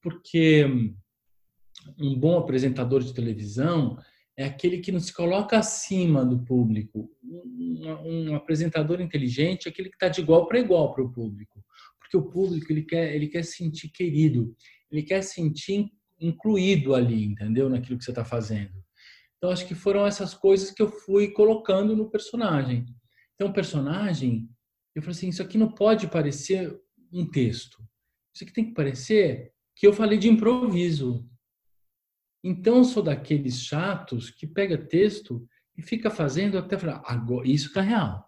[0.00, 0.64] Porque
[1.98, 3.98] um bom apresentador de televisão
[4.36, 7.10] é aquele que não se coloca acima do público.
[7.24, 11.64] Um, um apresentador inteligente é aquele que está de igual para igual para o público,
[11.98, 14.54] porque o público ele quer ele quer se sentir querido,
[14.90, 17.68] ele quer se sentir incluído ali, entendeu?
[17.68, 18.81] Naquilo que você está fazendo.
[19.42, 22.86] Então acho que foram essas coisas que eu fui colocando no personagem.
[23.34, 24.48] Então o personagem,
[24.94, 26.80] eu falei assim, isso aqui não pode parecer
[27.12, 27.82] um texto.
[28.32, 31.28] Isso aqui tem que parecer que eu falei de improviso.
[32.44, 35.44] Então, sou daqueles chatos que pega texto
[35.76, 38.24] e fica fazendo até falar, agora, isso está real.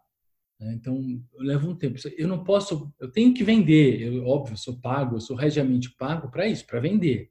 [0.59, 0.74] Né?
[0.74, 0.96] Então,
[1.35, 1.96] eu levo um tempo.
[2.16, 4.03] Eu não posso, eu tenho que vender.
[4.03, 7.31] Eu, óbvio, eu sou pago, eu sou regiamente pago para isso, para vender.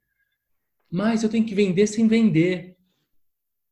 [0.90, 2.73] Mas eu tenho que vender sem vender.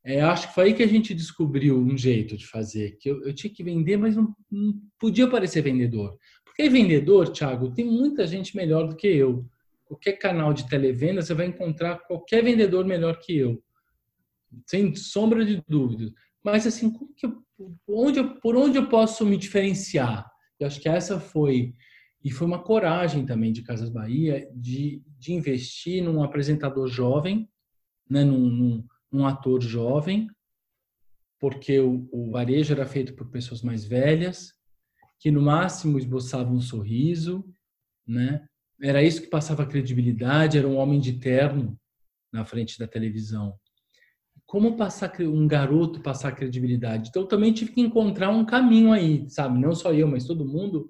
[0.04, 3.24] É, acho que foi aí que a gente descobriu um jeito de fazer, que eu,
[3.24, 6.18] eu tinha que vender, mas não, não podia parecer vendedor.
[6.44, 9.46] Porque vendedor, Thiago, tem muita gente melhor do que eu
[9.92, 13.62] qualquer canal de televenda, você vai encontrar qualquer vendedor melhor que eu.
[14.66, 16.14] Sem sombra de dúvidas.
[16.42, 17.44] Mas assim, eu,
[17.90, 20.26] onde por onde eu posso me diferenciar?
[20.58, 21.74] Eu acho que essa foi
[22.24, 27.50] e foi uma coragem também de Casas Bahia de, de investir num apresentador jovem,
[28.10, 30.28] né, num, num, num ator jovem,
[31.40, 34.54] porque o, o varejo era feito por pessoas mais velhas,
[35.20, 37.44] que no máximo esboçavam um sorriso,
[38.08, 38.46] né?
[38.82, 41.78] Era isso que passava credibilidade, era um homem de terno
[42.32, 43.54] na frente da televisão.
[44.46, 47.10] Como passar um garoto passar credibilidade?
[47.10, 49.60] Então eu também tive que encontrar um caminho aí, sabe?
[49.60, 50.90] Não só eu, mas todo mundo,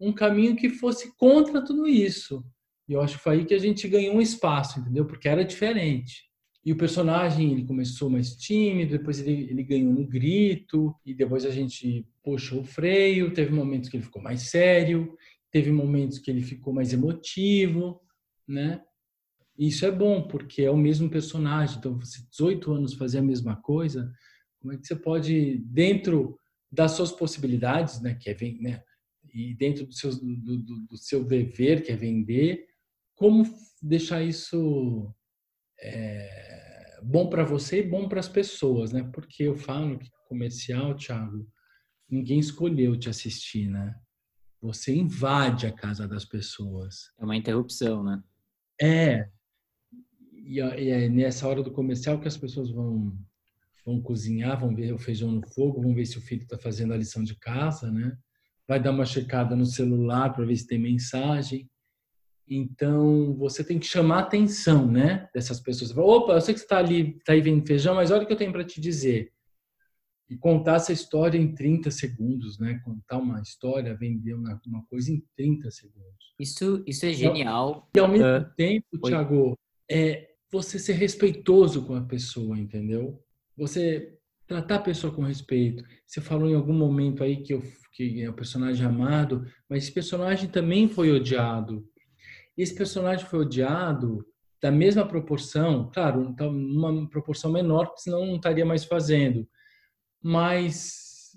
[0.00, 2.44] um caminho que fosse contra tudo isso.
[2.88, 5.04] E eu acho que foi aí que a gente ganhou um espaço, entendeu?
[5.04, 6.27] Porque era diferente.
[6.64, 11.44] E o personagem, ele começou mais tímido, depois ele, ele ganhou no grito, e depois
[11.44, 15.16] a gente puxou o freio, teve momentos que ele ficou mais sério,
[15.50, 18.00] teve momentos que ele ficou mais emotivo,
[18.46, 18.82] né?
[19.58, 21.78] Isso é bom, porque é o mesmo personagem.
[21.78, 24.12] Então, você 18 anos fazer a mesma coisa,
[24.60, 26.38] como é que você pode, dentro
[26.70, 28.82] das suas possibilidades, né, que é né,
[29.32, 32.66] e dentro do seu, do, do, do seu dever, que é vender,
[33.14, 33.44] como
[33.82, 35.12] deixar isso
[35.80, 36.47] é,
[37.08, 39.02] bom para você e bom para as pessoas, né?
[39.14, 41.48] Porque eu falo que comercial, Thiago,
[42.08, 43.94] ninguém escolheu te assistir, né?
[44.60, 47.10] Você invade a casa das pessoas.
[47.18, 48.22] É uma interrupção, né?
[48.80, 49.30] É.
[50.34, 53.16] E é nessa hora do comercial que as pessoas vão
[53.86, 56.92] vão cozinhar, vão ver o feijão no fogo, vão ver se o filho está fazendo
[56.92, 58.18] a lição de casa, né?
[58.66, 61.66] Vai dar uma checada no celular para ver se tem mensagem.
[62.48, 65.28] Então, você tem que chamar a atenção, né?
[65.34, 65.96] Dessas pessoas.
[65.96, 68.32] Opa, eu sei que você está ali, está aí vendo feijão, mas olha o que
[68.32, 69.32] eu tenho para te dizer
[70.30, 72.80] e contar essa história em 30 segundos, né?
[72.84, 76.34] Contar uma história, vender uma, uma coisa em 30 segundos.
[76.38, 77.88] Isso, isso é genial.
[77.94, 79.10] E ao mesmo uh, tempo, Oi.
[79.10, 79.58] Thiago,
[79.90, 83.22] é você ser respeitoso com a pessoa, entendeu?
[83.56, 85.84] Você tratar a pessoa com respeito.
[86.06, 89.92] Você falou em algum momento aí que, eu, que é o personagem amado, mas esse
[89.92, 91.88] personagem também foi odiado.
[92.58, 94.26] Esse personagem foi odiado
[94.60, 99.48] da mesma proporção, claro, então, uma proporção menor, porque senão não estaria mais fazendo
[100.22, 101.32] mas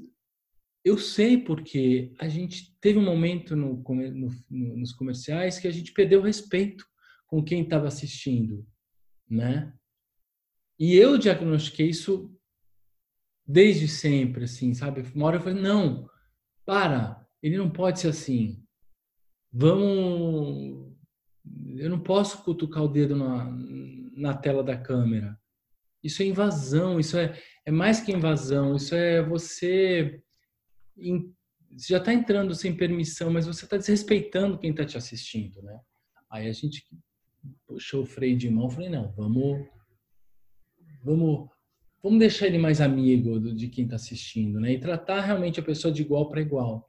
[0.84, 5.94] eu sei porque a gente teve um momento no, no, nos comerciais que a gente
[5.94, 6.86] perdeu respeito
[7.28, 8.68] com quem estava assistindo,
[9.30, 9.74] né?
[10.80, 12.36] E eu diagnostiquei isso
[13.46, 15.02] desde sempre, assim, sabe?
[15.14, 16.10] Uma hora eu falei, não,
[16.66, 18.66] para, ele não pode ser assim.
[19.52, 20.91] Vamos...
[21.82, 23.50] Eu não posso cutucar o dedo na,
[24.16, 25.36] na tela da câmera.
[26.04, 30.22] Isso é invasão, isso é, é mais que invasão, isso é você,
[30.96, 35.80] você já está entrando sem permissão, mas você está desrespeitando quem está te assistindo, né?
[36.30, 36.86] Aí a gente
[37.66, 39.68] puxou o freio de mão, falei não, vamos,
[41.04, 41.50] vamos,
[42.04, 44.74] vamos deixar ele mais amigo de quem está assistindo, né?
[44.74, 46.88] E tratar realmente a pessoa de igual para igual.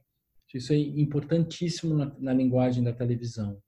[0.52, 3.58] Isso é importantíssimo na, na linguagem da televisão.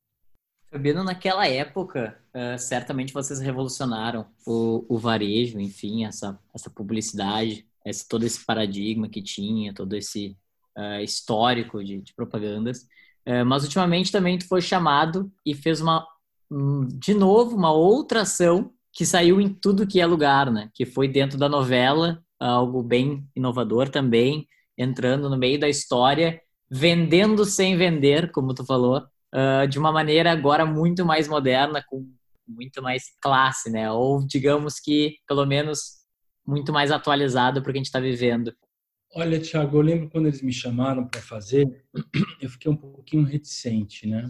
[0.74, 8.08] Fabiano, naquela época, uh, certamente vocês revolucionaram o, o, varejo, enfim, essa, essa publicidade, esse,
[8.08, 10.36] todo esse paradigma que tinha, todo esse
[10.76, 12.88] uh, histórico de, de, propagandas.
[13.24, 16.04] É, mas ultimamente também tu foi chamado e fez uma,
[16.98, 20.70] de novo, uma outra ação que saiu em tudo que é lugar, né?
[20.74, 27.44] Que foi dentro da novela, algo bem inovador também, entrando no meio da história, vendendo
[27.44, 32.08] sem vender, como tu falou, uh, de uma maneira agora muito mais moderna, com
[32.46, 33.90] muito mais classe, né?
[33.90, 36.04] Ou digamos que, pelo menos,
[36.46, 38.54] muito mais atualizado para o que a gente está vivendo.
[39.16, 41.84] Olha, Thiago, eu lembro quando eles me chamaram para fazer,
[42.40, 44.28] eu fiquei um pouquinho reticente, né?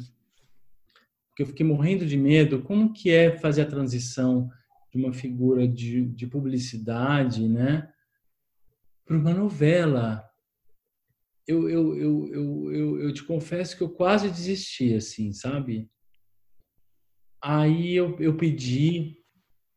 [1.29, 2.62] Porque eu fiquei morrendo de medo.
[2.62, 4.49] Como que é fazer a transição
[4.93, 7.88] de uma figura de, de publicidade, né,
[9.05, 10.25] para uma novela?
[11.46, 12.35] Eu, eu, eu,
[12.72, 15.90] eu, eu, te confesso que eu quase desisti, assim, sabe?
[17.42, 19.18] Aí eu, eu pedi,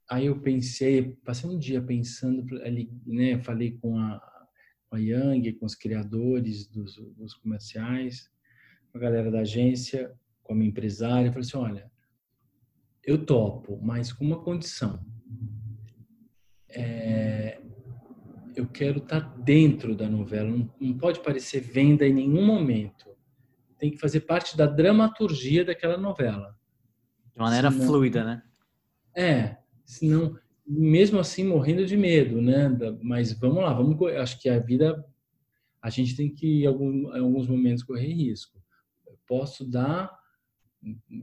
[0.10, 3.38] aí eu pensei, passei um dia pensando ali, né?
[3.40, 4.20] Falei com a,
[4.90, 8.32] com a Yang, com os criadores dos, dos comerciais,
[8.92, 11.92] com a galera da agência, com a minha empresária, falei assim, olha,
[13.04, 15.06] eu topo, mas com uma condição.
[16.70, 17.47] É,
[18.58, 23.16] eu quero estar tá dentro da novela, não, não pode parecer venda em nenhum momento.
[23.78, 26.58] Tem que fazer parte da dramaturgia daquela novela.
[27.36, 28.44] De maneira senão, fluida, né?
[29.16, 32.68] É, senão, mesmo assim, morrendo de medo, né?
[33.04, 34.02] Mas vamos lá, vamos.
[34.16, 35.06] Acho que a vida,
[35.80, 38.60] a gente tem que, em alguns, em alguns momentos, correr risco.
[39.06, 40.12] Eu posso dar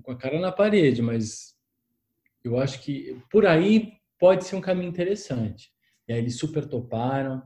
[0.02, 1.56] com a cara na parede, mas
[2.44, 5.73] eu acho que por aí pode ser um caminho interessante.
[6.08, 7.42] E aí eles super toparam,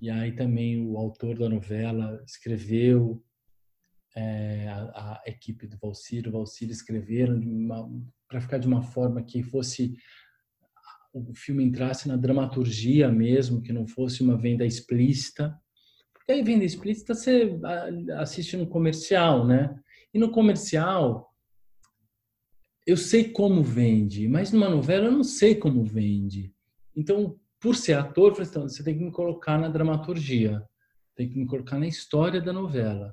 [0.00, 3.22] e aí também o autor da novela escreveu,
[4.16, 7.38] é, a, a, equipe do Valcir, o Valcir escreveram
[8.28, 9.94] para ficar de uma forma que fosse
[11.12, 15.58] o filme entrasse na dramaturgia mesmo, que não fosse uma venda explícita.
[16.12, 17.58] Porque aí venda explícita você
[18.18, 19.78] assiste no comercial, né?
[20.12, 21.32] E no comercial
[22.86, 26.54] eu sei como vende, mas numa novela eu não sei como vende.
[26.94, 30.62] Então, por ser ator, então, você tem que me colocar na dramaturgia,
[31.16, 33.12] tem que me colocar na história da novela.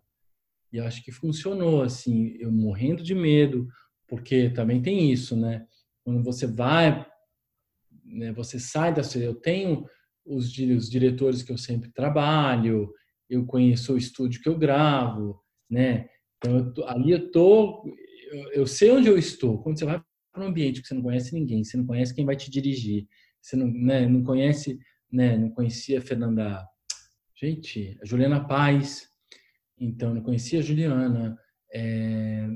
[0.72, 3.68] E acho que funcionou, assim, eu morrendo de medo,
[4.08, 5.66] porque também tem isso, né?
[6.04, 7.04] Quando você vai,
[8.06, 9.88] né, você sai da eu tenho
[10.24, 12.94] os, os diretores que eu sempre trabalho,
[13.28, 16.08] eu conheço o estúdio que eu gravo, né?
[16.38, 17.92] Então eu tô, ali eu tô,
[18.32, 19.64] eu, eu sei onde eu estou.
[19.64, 20.00] Quando você vai
[20.32, 23.08] para um ambiente que você não conhece ninguém, você não conhece quem vai te dirigir,
[23.44, 24.80] você não, né, não conhece,
[25.12, 26.66] né, não conhecia Fernanda,
[27.36, 29.14] gente, a Juliana Paz,
[29.78, 31.38] então, não conhecia a Juliana,
[31.74, 32.48] é,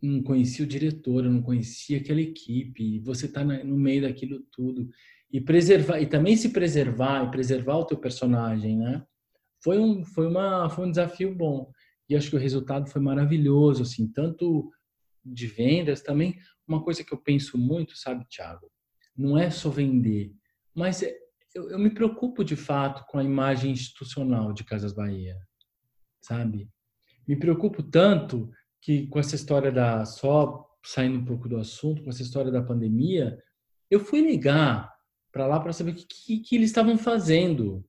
[0.00, 3.00] não conhecia o diretor, não conhecia aquela equipe.
[3.00, 4.88] Você está no meio daquilo tudo
[5.30, 9.04] e preservar e também se preservar e preservar o teu personagem, né?
[9.62, 11.70] Foi um foi uma foi um desafio bom
[12.08, 14.70] e acho que o resultado foi maravilhoso, assim, tanto
[15.24, 16.38] de vendas também.
[16.66, 18.70] Uma coisa que eu penso muito, sabe, Thiago,
[19.16, 20.34] não é só vender,
[20.74, 21.16] mas é,
[21.54, 25.36] eu, eu me preocupo de fato com a imagem institucional de Casas Bahia
[26.26, 26.68] sabe?
[27.26, 28.50] Me preocupo tanto
[28.80, 32.62] que com essa história da só saindo um pouco do assunto, com essa história da
[32.62, 33.38] pandemia,
[33.90, 34.92] eu fui ligar
[35.32, 37.84] para lá para saber o que, que, que, eles estavam fazendo.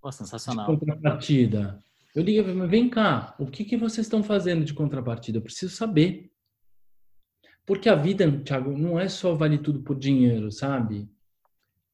[0.00, 0.70] Pô, sensacional.
[0.70, 1.78] De contrapartida.
[2.14, 5.38] Eu liguei, vem cá, o que, que vocês estão fazendo de contrapartida?
[5.38, 6.30] Eu preciso saber.
[7.66, 11.08] Porque a vida, Thiago, não é só vale tudo por dinheiro, sabe?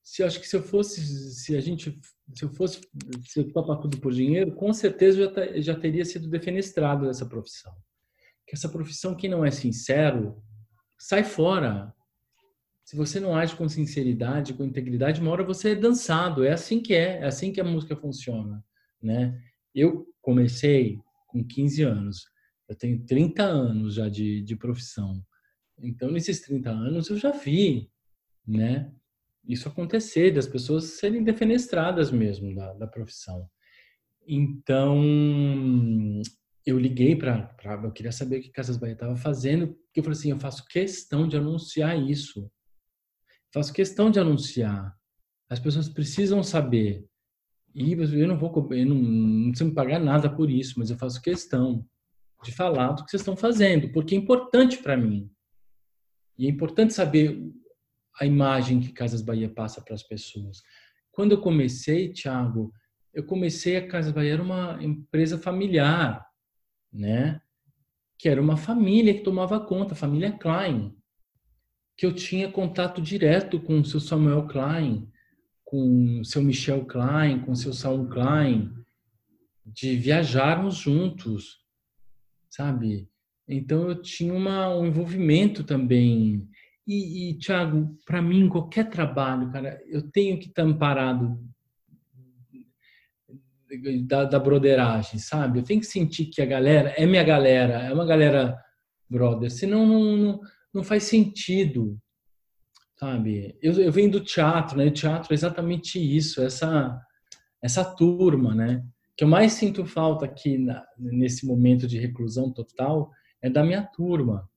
[0.03, 1.01] Se acho que se eu fosse,
[1.35, 2.01] se a gente
[2.35, 2.81] se eu fosse
[3.27, 7.73] se eu topar tudo por dinheiro, com certeza já, já teria sido defenestrado dessa profissão.
[8.47, 10.43] Que essa profissão, quem não é sincero,
[10.99, 11.95] sai fora.
[12.85, 16.45] Se você não age com sinceridade, com integridade, uma hora você é dançado.
[16.45, 18.65] É assim que é, é assim que a música funciona,
[19.03, 19.39] né?
[19.75, 22.25] Eu comecei com 15 anos.
[22.67, 25.23] Eu tenho 30 anos já de, de profissão.
[25.81, 27.91] Então, nesses 30 anos, eu já vi,
[28.47, 28.93] né?
[29.49, 33.49] isso acontecer, das pessoas serem defenestradas mesmo da, da profissão.
[34.27, 35.03] Então,
[36.67, 37.57] eu liguei para.
[37.83, 40.67] Eu queria saber o que Casas Bahia estava fazendo, porque eu falei assim: eu faço
[40.67, 42.51] questão de anunciar isso.
[43.53, 44.95] Faço questão de anunciar.
[45.49, 47.07] As pessoas precisam saber.
[47.75, 50.99] E eu não vou eu não, não preciso me pagar nada por isso, mas eu
[50.99, 51.87] faço questão
[52.43, 55.31] de falar do que vocês estão fazendo, porque é importante para mim.
[56.39, 57.43] E é importante saber
[58.21, 60.63] a imagem que Casas Bahia passa para as pessoas.
[61.11, 62.73] Quando eu comecei, Thiago,
[63.13, 66.25] eu comecei a Casas Bahia era uma empresa familiar,
[66.93, 67.41] né?
[68.17, 70.97] Que era uma família que tomava conta, a família Klein,
[71.97, 75.11] que eu tinha contato direto com o seu Samuel Klein,
[75.65, 78.73] com o seu Michel Klein, com o seu Saul Klein,
[79.67, 81.59] de viajarmos juntos.
[82.49, 83.11] sabe?
[83.49, 86.47] Então eu tinha uma, um envolvimento também.
[86.87, 91.39] E, e Thiago, para mim, qualquer trabalho, cara, eu tenho que estar amparado
[94.07, 95.59] da, da broderagem, sabe?
[95.59, 98.59] Eu tenho que sentir que a galera é minha galera, é uma galera
[99.09, 100.41] brother, senão não, não,
[100.73, 101.99] não faz sentido,
[102.99, 103.57] sabe?
[103.63, 104.87] Eu, eu venho do teatro, né?
[104.87, 106.99] O teatro é exatamente isso, essa,
[107.63, 108.83] essa turma, né?
[109.19, 113.11] que eu mais sinto falta aqui na, nesse momento de reclusão total
[113.43, 114.49] é da minha turma.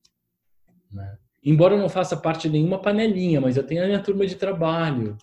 [0.92, 1.18] Né?
[1.44, 4.36] Embora eu não faça parte de nenhuma panelinha, mas eu tenho a minha turma de
[4.36, 5.18] trabalho.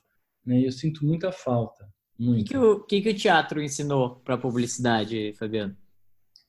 [0.44, 0.60] Né?
[0.60, 1.88] E eu sinto muita falta.
[2.18, 5.76] O que, que, o, que, que o teatro ensinou para a publicidade, Fabiano?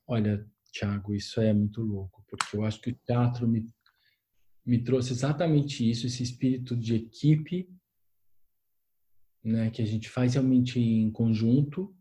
[0.07, 3.67] Olha, Thiago, isso é muito louco, porque eu acho que o teatro me,
[4.65, 7.69] me trouxe exatamente isso, esse espírito de equipe,
[9.43, 11.95] né, que a gente faz realmente em conjunto,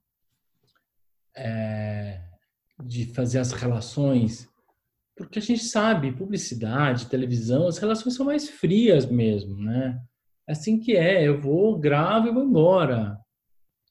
[1.36, 2.26] é,
[2.82, 4.47] de fazer as relações,
[5.18, 10.00] porque a gente sabe, publicidade, televisão, as relações são mais frias mesmo, né?
[10.48, 13.18] É assim que é, eu vou, gravo e vou embora.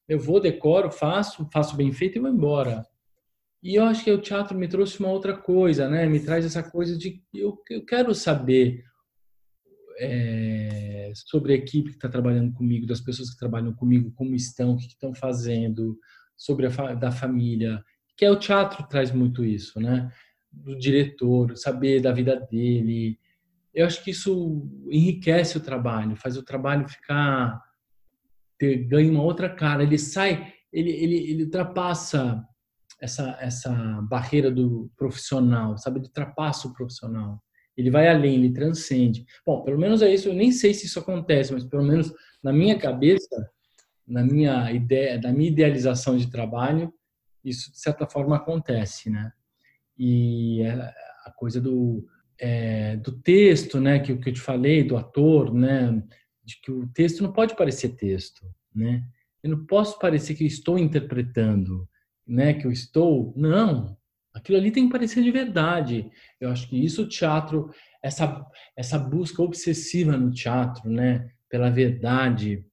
[0.07, 2.87] Eu vou, decoro, faço, faço bem feito e vou embora.
[3.61, 6.05] E eu acho que o teatro me trouxe uma outra coisa, né?
[6.05, 8.83] Me traz essa coisa de eu, eu quero saber
[9.99, 14.73] é, sobre a equipe que está trabalhando comigo, das pessoas que trabalham comigo, como estão,
[14.73, 15.99] o que estão fazendo,
[16.37, 17.83] sobre a da família,
[18.15, 20.09] que é o teatro traz muito isso, né?
[20.63, 23.19] Do diretor, saber da vida dele.
[23.73, 27.61] Eu acho que isso enriquece o trabalho, faz o trabalho ficar
[28.57, 29.83] ter, ganha uma outra cara.
[29.83, 32.43] Ele sai, ele, ele, ele ultrapassa
[32.99, 33.71] essa essa
[34.09, 35.99] barreira do profissional, sabe?
[35.99, 37.41] Ele ultrapassa o profissional.
[37.77, 39.25] Ele vai além, ele transcende.
[39.45, 40.29] Bom, pelo menos é isso.
[40.29, 42.11] Eu nem sei se isso acontece, mas pelo menos
[42.43, 43.47] na minha cabeça
[44.07, 46.93] na minha ideia, da minha idealização de trabalho,
[47.43, 49.31] isso de certa forma acontece, né?
[49.97, 50.73] E é
[51.25, 52.05] a coisa do
[52.39, 56.03] é, do texto, né, que, que eu te falei, do ator, né,
[56.43, 59.03] de que o texto não pode parecer texto, né?
[59.41, 61.89] Eu não posso parecer que estou interpretando,
[62.27, 63.97] né, que eu estou, não.
[64.33, 66.11] Aquilo ali tem que parecer de verdade.
[66.39, 67.71] Eu acho que isso o teatro,
[68.03, 68.45] essa
[68.75, 72.63] essa busca obsessiva no teatro, né, pela verdade,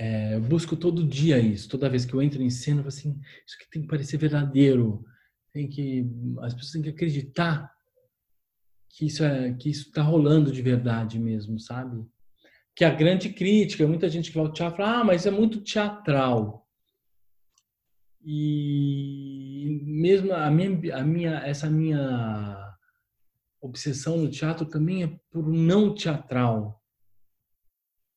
[0.00, 1.68] é, eu busco todo dia isso.
[1.68, 4.16] Toda vez que eu entro em cena, eu falo assim, isso aqui tem que parecer
[4.16, 5.04] verdadeiro.
[5.52, 6.06] Tem que
[6.40, 7.70] as pessoas têm que acreditar
[8.88, 12.04] que isso é que isso está rolando de verdade mesmo, sabe?
[12.74, 15.60] Que a grande crítica, muita gente que vai ao teatro fala, ah, mas é muito
[15.60, 16.66] teatral.
[18.22, 22.76] E mesmo a minha, a minha essa minha
[23.60, 26.80] obsessão no teatro também é por não teatral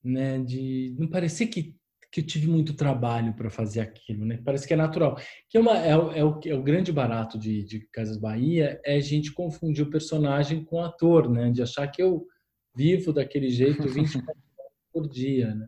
[0.04, 0.40] né?
[0.40, 1.76] De não parecer que
[2.14, 4.40] que eu tive muito trabalho para fazer aquilo, né?
[4.46, 5.18] Parece que é natural.
[5.50, 8.98] Que é, uma, é, é, o, é o grande barato de, de Casas Bahia é
[8.98, 11.50] a gente confundir o personagem com o ator, né?
[11.50, 12.28] De achar que eu
[12.76, 15.68] vivo daquele jeito 24 horas por dia, né?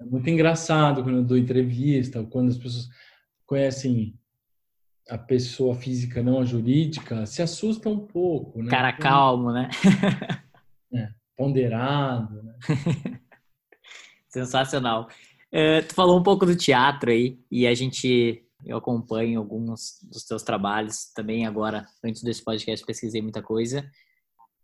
[0.00, 2.88] É muito engraçado quando eu dou entrevista, quando as pessoas
[3.44, 4.16] conhecem
[5.10, 8.70] a pessoa física, não a jurídica, se assusta um pouco, né?
[8.70, 9.68] Cara calmo, né?
[10.96, 12.54] É, ponderado, né?
[14.30, 15.08] Sensacional.
[15.54, 20.24] Uh, tu falou um pouco do teatro aí, e a gente, eu acompanho alguns dos
[20.24, 23.88] teus trabalhos também agora, antes desse podcast, pesquisei muita coisa.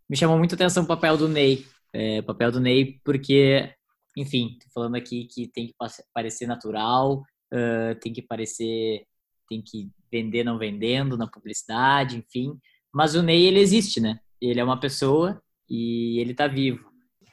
[0.08, 3.72] Me chamou muito a atenção o papel do Ney, é, papel do Ney, porque,
[4.16, 5.74] enfim, tô falando aqui que tem que
[6.12, 7.22] parecer natural,
[7.54, 9.04] uh, tem que parecer,
[9.48, 12.58] tem que vender não vendendo na publicidade, enfim.
[12.92, 14.18] Mas o Ney, ele existe, né?
[14.40, 16.89] Ele é uma pessoa e ele tá vivo.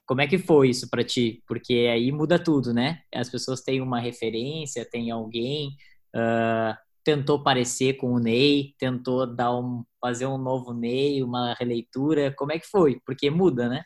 [0.07, 1.43] Como é que foi isso para ti?
[1.45, 3.01] Porque aí muda tudo, né?
[3.13, 5.75] As pessoas têm uma referência, tem alguém,
[6.15, 12.33] uh, tentou parecer com o Ney, tentou dar um, fazer um novo Ney, uma releitura.
[12.37, 13.01] Como é que foi?
[13.05, 13.83] Porque muda, né?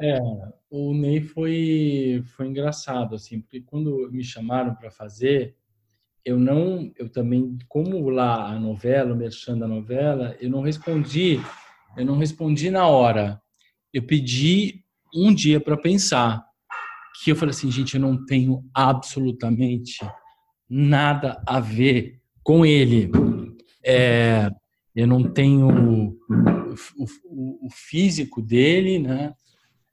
[0.00, 0.18] É,
[0.70, 5.56] o Ney foi foi engraçado assim, porque quando me chamaram para fazer,
[6.24, 11.40] eu não, eu também, como lá a novela, o merchan da novela, eu não respondi,
[11.96, 13.40] eu não respondi na hora.
[13.92, 14.83] Eu pedi
[15.14, 16.44] um dia para pensar.
[17.22, 19.98] Que eu falei assim, gente, eu não tenho absolutamente
[20.68, 23.10] nada a ver com ele.
[23.84, 24.50] É,
[24.94, 26.18] eu não tenho o,
[26.96, 29.32] o, o, físico dele, né?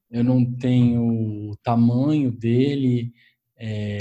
[0.10, 3.14] Eu não tenho o tamanho dele.
[3.58, 3.98] É,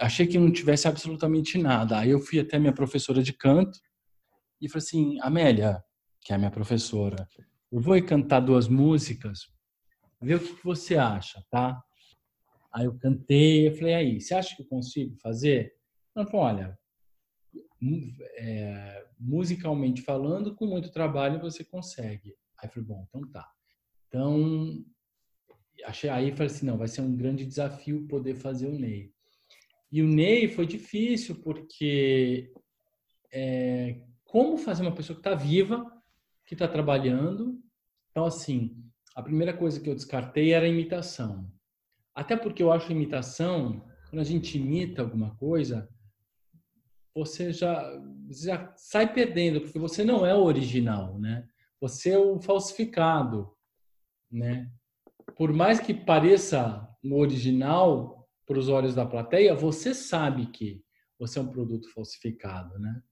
[0.00, 1.98] achei que não tivesse absolutamente nada.
[1.98, 3.78] Aí eu fui até minha professora de canto
[4.60, 5.82] e falei assim, Amélia,
[6.20, 7.28] que é a minha professora,
[7.70, 9.48] eu vou cantar duas músicas
[10.20, 11.80] Vê o que, você acha, tá?
[12.72, 15.74] Aí eu cantei, eu falei, aí, você acha que eu consigo fazer?
[16.14, 16.78] Ela falou, olha,
[18.36, 22.34] é, musicalmente falando, com muito trabalho você consegue.
[22.58, 23.48] Aí eu falei, bom, então tá.
[24.08, 24.84] Então,
[25.84, 29.12] achei aí falei assim, não, vai ser um grande desafio poder fazer o Ney.
[29.90, 32.52] E o Ney foi difícil porque
[33.32, 35.84] é, como fazer uma pessoa que está viva,
[36.44, 37.60] que está trabalhando.
[38.10, 38.76] Então, assim,
[39.18, 41.50] a primeira coisa que eu descartei era a imitação.
[42.14, 45.88] Até porque eu acho imitação, quando a gente imita alguma coisa,
[47.12, 48.00] você já,
[48.30, 51.48] já sai perdendo, porque você não é o original, né?
[51.80, 53.52] Você é o falsificado,
[54.30, 54.70] né?
[55.36, 60.80] Por mais que pareça o original para os olhos da plateia, você sabe que
[61.18, 63.02] você é um produto falsificado, né?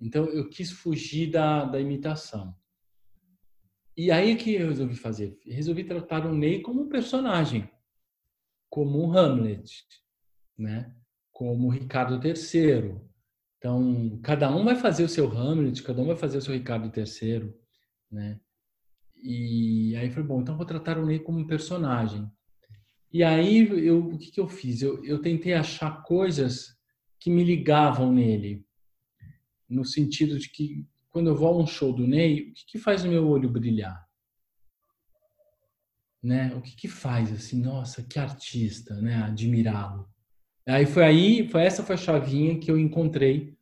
[0.00, 2.52] Então eu quis fugir da, da imitação.
[3.96, 5.38] E aí que eu resolvi fazer?
[5.46, 7.68] Resolvi tratar o Ney como um personagem,
[8.70, 9.84] como um Hamlet,
[10.58, 10.94] né?
[11.30, 12.96] Como Ricardo III.
[13.58, 16.90] Então, cada um vai fazer o seu Hamlet, cada um vai fazer o seu Ricardo
[16.96, 17.52] III,
[18.10, 18.40] né?
[19.22, 22.28] E aí foi bom, então vou tratar o Ney como um personagem.
[23.12, 24.80] E aí eu, o que, que eu fiz?
[24.80, 26.76] Eu, eu tentei achar coisas
[27.20, 28.64] que me ligavam nele
[29.68, 32.78] no sentido de que quando eu vou a um show do Ney, o que, que
[32.78, 34.08] faz o meu olho brilhar?
[36.22, 36.54] Né?
[36.54, 39.16] O que, que faz assim, nossa, que artista, né?
[39.22, 40.08] Admirá-lo.
[40.66, 43.54] Aí foi aí, foi essa foi a chavinha que eu encontrei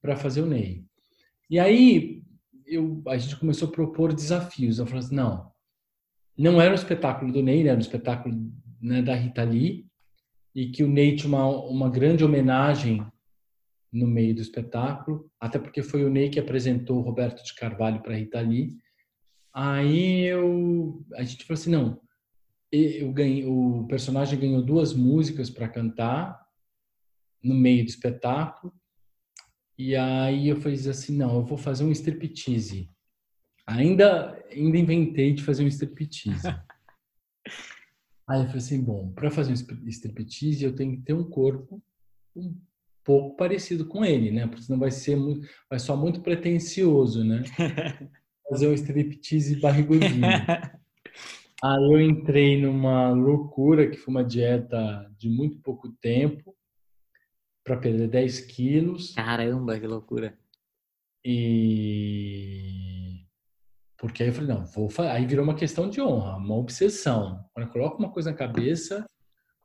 [0.00, 0.86] para fazer o Ney.
[1.50, 2.22] E aí
[2.66, 4.78] eu, a gente começou a propor desafios.
[4.78, 5.50] Eu falei assim, não,
[6.38, 8.34] não era um espetáculo do Ney, era um espetáculo
[8.80, 9.86] né, da Rita Lee,
[10.54, 13.04] e que o Ney tinha uma, uma grande homenagem
[13.94, 18.02] no meio do espetáculo, até porque foi o Ney que apresentou o Roberto de Carvalho
[18.02, 18.76] para Rita Lee.
[19.54, 22.00] Aí eu, a gente falou assim, não,
[22.72, 26.44] eu ganhei, o personagem ganhou duas músicas para cantar
[27.40, 28.74] no meio do espetáculo.
[29.78, 32.90] E aí eu falei assim, não, eu vou fazer um striptease.
[33.64, 36.48] Ainda, ainda inventei de fazer um striptease.
[38.28, 41.80] aí eu falei assim, bom, para fazer um striptease eu tenho que ter um corpo
[42.36, 42.60] um
[43.04, 44.46] pouco parecido com ele, né?
[44.46, 47.42] Porque senão vai ser muito, vai só muito pretencioso, né?
[48.48, 50.26] Fazer um striptease barrigudinho.
[51.62, 56.54] Aí eu entrei numa loucura que foi uma dieta de muito pouco tempo
[57.64, 59.14] para perder 10 quilos.
[59.14, 60.36] Caramba, que loucura!
[61.24, 62.74] E
[63.96, 67.42] porque aí eu falei, não, vou aí virou uma questão de honra, uma obsessão.
[67.54, 69.06] Quando eu coloco uma coisa na cabeça,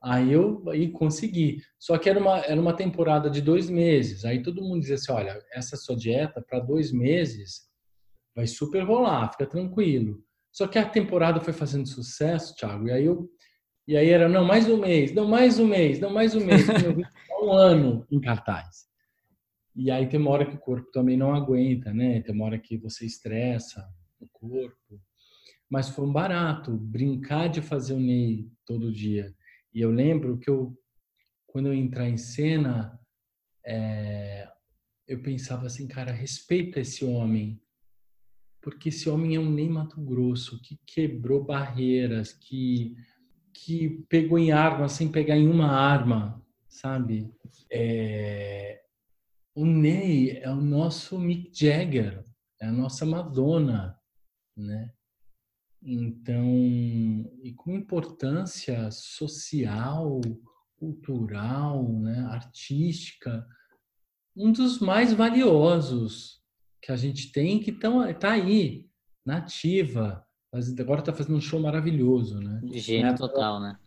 [0.01, 1.61] Aí eu aí consegui.
[1.77, 4.23] Só que era uma, era uma temporada de dois meses.
[4.23, 7.67] Aí todo mundo dizia assim: olha, essa sua dieta para dois meses
[8.35, 10.23] vai super rolar, fica tranquilo.
[10.51, 13.29] Só que a temporada foi fazendo sucesso, Thiago, e aí eu.
[13.87, 16.67] E aí era, não, mais um mês, não, mais um mês, não, mais um mês.
[17.41, 18.87] um ano em cartaz.
[19.75, 22.21] E aí tem uma hora que o corpo também não aguenta, né?
[22.21, 23.83] Tem uma hora que você estressa
[24.19, 25.01] o corpo.
[25.69, 29.33] Mas foi um barato brincar de fazer o NEI todo dia
[29.73, 30.77] e eu lembro que eu,
[31.47, 32.99] quando eu entrar em cena,
[33.65, 34.47] é,
[35.07, 37.61] eu pensava assim, cara, respeita esse homem,
[38.61, 42.95] porque esse homem é um Ney Mato Grosso que quebrou barreiras, que
[43.65, 47.29] que pegou em arma sem pegar em uma arma, sabe?
[47.69, 48.81] É,
[49.53, 52.23] o Ney é o nosso Mick Jagger,
[52.61, 53.99] é a nossa Madonna,
[54.55, 54.93] né?
[55.81, 56.45] Então,
[57.41, 60.19] e com importância social,
[60.77, 63.47] cultural, né, artística,
[64.35, 66.41] um dos mais valiosos
[66.81, 68.89] que a gente tem, que está aí,
[69.25, 70.25] nativa.
[70.79, 72.61] Agora está fazendo um show maravilhoso, né?
[72.73, 73.77] Gênio total, né?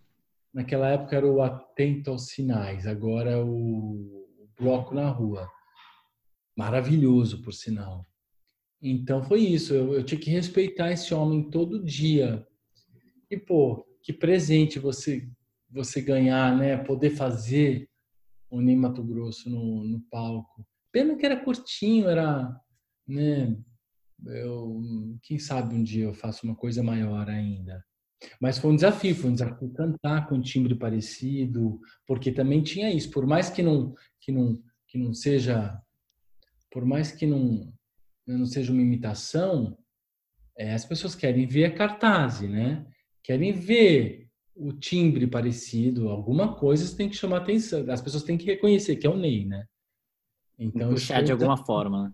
[0.52, 4.28] Naquela época era o Atento aos Sinais, agora é o
[4.58, 5.48] Bloco na Rua.
[6.56, 8.06] Maravilhoso, por sinal.
[8.82, 12.44] Então foi isso, eu, eu tinha que respeitar esse homem todo dia.
[13.30, 15.28] E pô, que presente você
[15.70, 16.76] você ganhar, né?
[16.76, 17.88] Poder fazer
[18.50, 20.66] o Ney Mato Grosso no, no palco.
[20.92, 22.54] Pena que era curtinho, era,
[23.08, 23.56] né?
[24.26, 24.82] Eu,
[25.22, 27.82] quem sabe um dia eu faço uma coisa maior ainda.
[28.40, 32.92] Mas foi um desafio, foi um desafio cantar com um timbre parecido, porque também tinha
[32.92, 33.10] isso.
[33.10, 35.80] Por mais que não que não que não seja,
[36.70, 37.72] por mais que não
[38.38, 39.76] não seja uma imitação,
[40.56, 42.86] é, as pessoas querem ver a cartaz, né?
[43.22, 47.90] Querem ver o timbre parecido, alguma coisa tem que chamar atenção.
[47.90, 49.66] As pessoas têm que reconhecer que é o Ney, né?
[50.58, 52.04] Então puxar de alguma forma.
[52.04, 52.12] Né?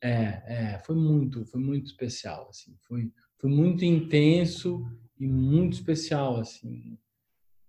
[0.00, 4.86] É, é, foi muito, foi muito especial, assim, foi, foi muito intenso
[5.18, 6.96] e muito especial, assim.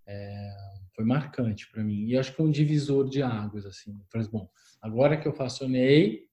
[0.05, 0.55] é,
[0.99, 2.07] foi marcante para mim.
[2.07, 3.93] E acho que foi um divisor de águas, assim.
[3.93, 4.49] Eu falei, bom,
[4.82, 6.28] agora que eu faço NEI,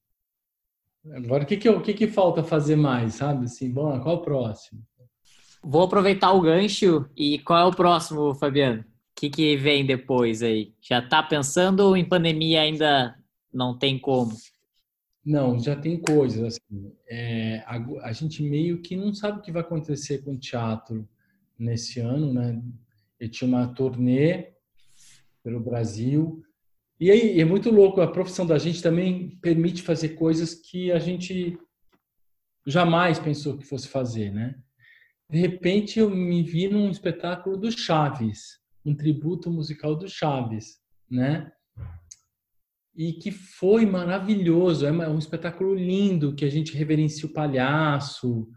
[1.12, 3.44] agora o que que, o que que falta fazer mais, sabe?
[3.44, 4.82] Assim, bom, qual o próximo?
[5.62, 8.82] Vou aproveitar o gancho e qual é o próximo, Fabiano?
[8.82, 8.84] O
[9.16, 10.74] que, que vem depois aí?
[10.80, 13.16] Já está pensando ou em pandemia ainda
[13.52, 14.32] não tem como?
[15.24, 16.92] Não, já tem coisas assim.
[17.08, 17.78] É, a,
[18.08, 21.08] a, gente meio que não sabe o que vai acontecer com o teatro
[21.58, 22.62] nesse ano, né?
[23.18, 24.52] Eu tinha uma turnê
[25.42, 26.42] pelo Brasil
[26.98, 28.00] e aí é muito louco.
[28.00, 31.58] A profissão da gente também permite fazer coisas que a gente
[32.66, 34.58] jamais pensou que fosse fazer, né?
[35.30, 40.78] De repente eu me vi num espetáculo do Chaves, um tributo musical do Chaves,
[41.10, 41.52] né?
[42.94, 48.48] E que foi maravilhoso, é um espetáculo lindo que a gente reverencia o palhaço.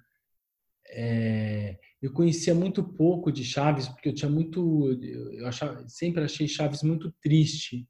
[0.92, 4.98] É, eu conhecia muito pouco de Chaves porque eu tinha muito,
[5.34, 7.86] eu achava, sempre achei Chaves muito triste,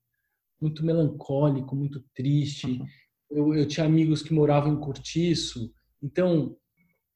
[0.61, 2.81] muito melancólico, muito triste.
[3.29, 6.57] Eu, eu tinha amigos que moravam em Cortiço, então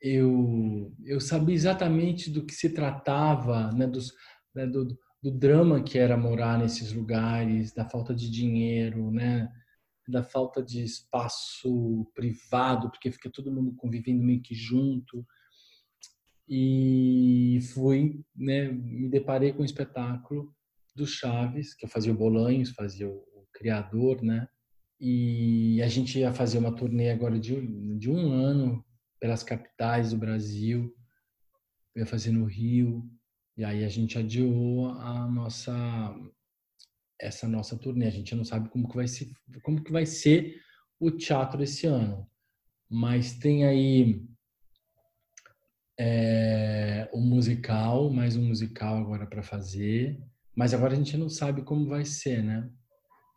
[0.01, 4.13] eu, eu sabia exatamente do que se tratava, né, dos,
[4.53, 4.85] né, do,
[5.21, 9.49] do drama que era morar nesses lugares, da falta de dinheiro, né,
[10.07, 15.25] da falta de espaço privado, porque fica todo mundo convivendo meio que junto.
[16.47, 20.53] E fui, né, me deparei com o espetáculo
[20.93, 23.32] do Chaves, que eu fazia o Bolanhos, fazia o
[23.63, 24.47] criador, né?
[24.99, 28.85] E a gente ia fazer uma turnê agora de, de um ano
[29.19, 30.93] pelas capitais do Brasil,
[31.95, 33.09] ia fazer no Rio,
[33.55, 35.73] e aí a gente adiou a nossa
[37.19, 38.07] essa nossa turnê.
[38.07, 39.31] A gente não sabe como que vai ser,
[39.63, 40.61] como que vai ser
[40.99, 42.29] o teatro esse ano,
[42.89, 44.25] mas tem aí
[45.97, 50.21] é, musical, mais um musical agora para fazer,
[50.55, 52.69] mas agora a gente não sabe como vai ser, né?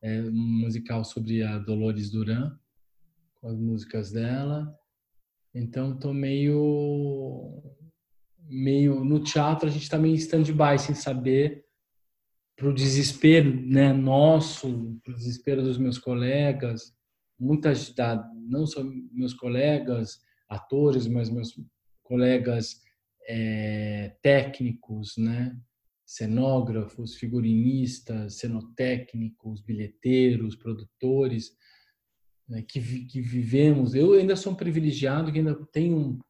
[0.07, 2.57] É um musical sobre a Dolores Duran,
[3.41, 4.73] com as músicas dela,
[5.53, 7.61] então estou meio
[8.49, 11.65] meio no teatro a gente está meio stand-by sem saber
[12.55, 16.95] para o desespero né nosso para o desespero dos meus colegas
[17.37, 21.61] muitas da não só meus colegas atores mas meus
[22.05, 22.81] colegas
[23.29, 25.59] é, técnicos né
[26.07, 31.51] cenógrafos figurinistas cenotécnicos bilheteiros produtores
[32.49, 33.95] né, que, que vivemos.
[33.95, 36.25] Eu ainda sou um privilegiado que ainda tenho,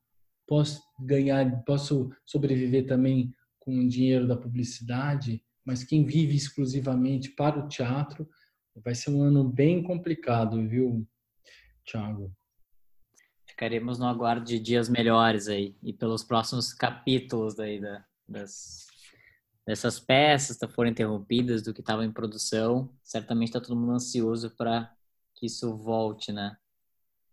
[0.46, 7.58] posso ganhar, posso sobreviver também com o dinheiro da publicidade, mas quem vive exclusivamente para
[7.58, 8.26] o teatro
[8.76, 11.06] vai ser um ano bem complicado, viu,
[11.84, 12.32] Thiago?
[13.44, 18.86] Ficaremos no aguardo de dias melhores aí e pelos próximos capítulos aí da, das,
[19.66, 22.88] dessas peças foram interrompidas, do que estava em produção.
[23.02, 24.90] Certamente está todo mundo ansioso para
[25.34, 26.56] que isso volte, né?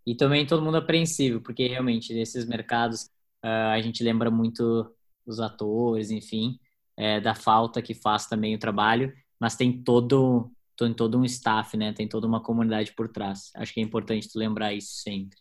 [0.06, 3.04] E também todo mundo apreensivo, porque realmente nesses mercados
[3.44, 4.94] uh, a gente lembra muito
[5.26, 6.60] dos atores, enfim,
[6.98, 11.78] é, da falta que faz também o trabalho, mas tem todo, tem todo um staff,
[11.78, 11.94] né?
[11.94, 13.52] Tem toda uma comunidade por trás.
[13.56, 15.38] Acho que é importante tu lembrar isso sempre.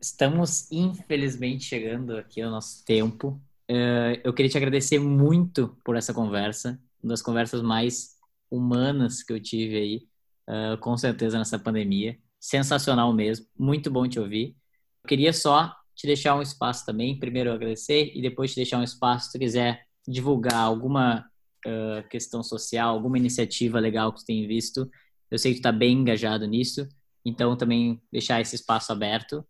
[0.00, 3.40] Estamos infelizmente chegando aqui ao nosso tempo.
[3.70, 8.16] Uh, eu queria te agradecer muito por essa conversa, uma das conversas mais
[8.50, 10.08] humanas que eu tive aí
[10.48, 12.18] uh, com certeza nessa pandemia.
[12.38, 14.56] Sensacional mesmo, muito bom te ouvir.
[15.02, 18.84] Eu queria só te deixar um espaço também, primeiro agradecer e depois te deixar um
[18.84, 21.26] espaço se tu quiser divulgar alguma
[21.66, 24.88] uh, questão social, alguma iniciativa legal que tu tem visto.
[25.30, 26.86] Eu sei que tu está bem engajado nisso,
[27.24, 29.44] então também deixar esse espaço aberto.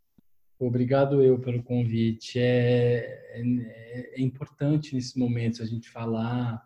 [0.58, 2.38] Obrigado eu pelo convite.
[2.38, 6.64] É, é, é importante nesses momentos a gente falar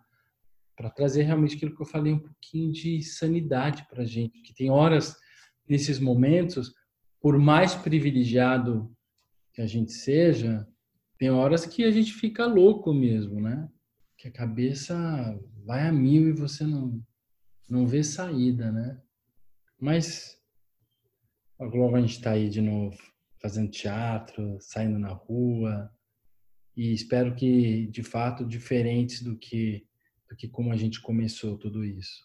[0.76, 4.55] para trazer realmente aquilo que eu falei, um pouquinho de sanidade para a gente, que
[4.55, 5.14] tem horas
[5.68, 6.72] nesses momentos,
[7.20, 8.91] por mais privilegiado
[9.53, 10.66] que a gente seja,
[11.18, 13.68] tem horas que a gente fica louco mesmo, né?
[14.16, 17.03] Que a cabeça vai a mil e você não
[17.68, 19.01] não vê saída, né?
[19.78, 20.36] Mas
[21.61, 22.99] logo a gente está aí de novo,
[23.41, 25.91] fazendo teatro, saindo na rua,
[26.76, 29.86] e espero que, de fato, diferentes do que
[30.30, 32.24] do que como a gente começou tudo isso.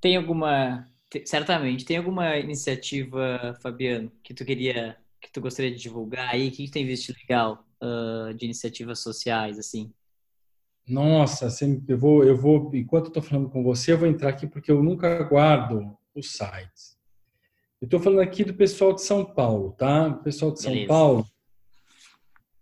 [0.00, 0.90] Tem alguma,
[1.26, 6.48] certamente, tem alguma iniciativa, Fabiano, que tu queria, que tu gostaria de divulgar aí?
[6.48, 9.92] O que tem visto legal uh, de iniciativas sociais, assim?
[10.88, 11.48] Nossa,
[11.86, 14.70] eu vou, eu vou, enquanto eu estou falando com você, eu vou entrar aqui porque
[14.70, 16.95] eu nunca guardo os sites.
[17.80, 20.08] Eu estou falando aqui do pessoal de São Paulo, tá?
[20.08, 20.88] O pessoal de São Beleza.
[20.88, 21.26] Paulo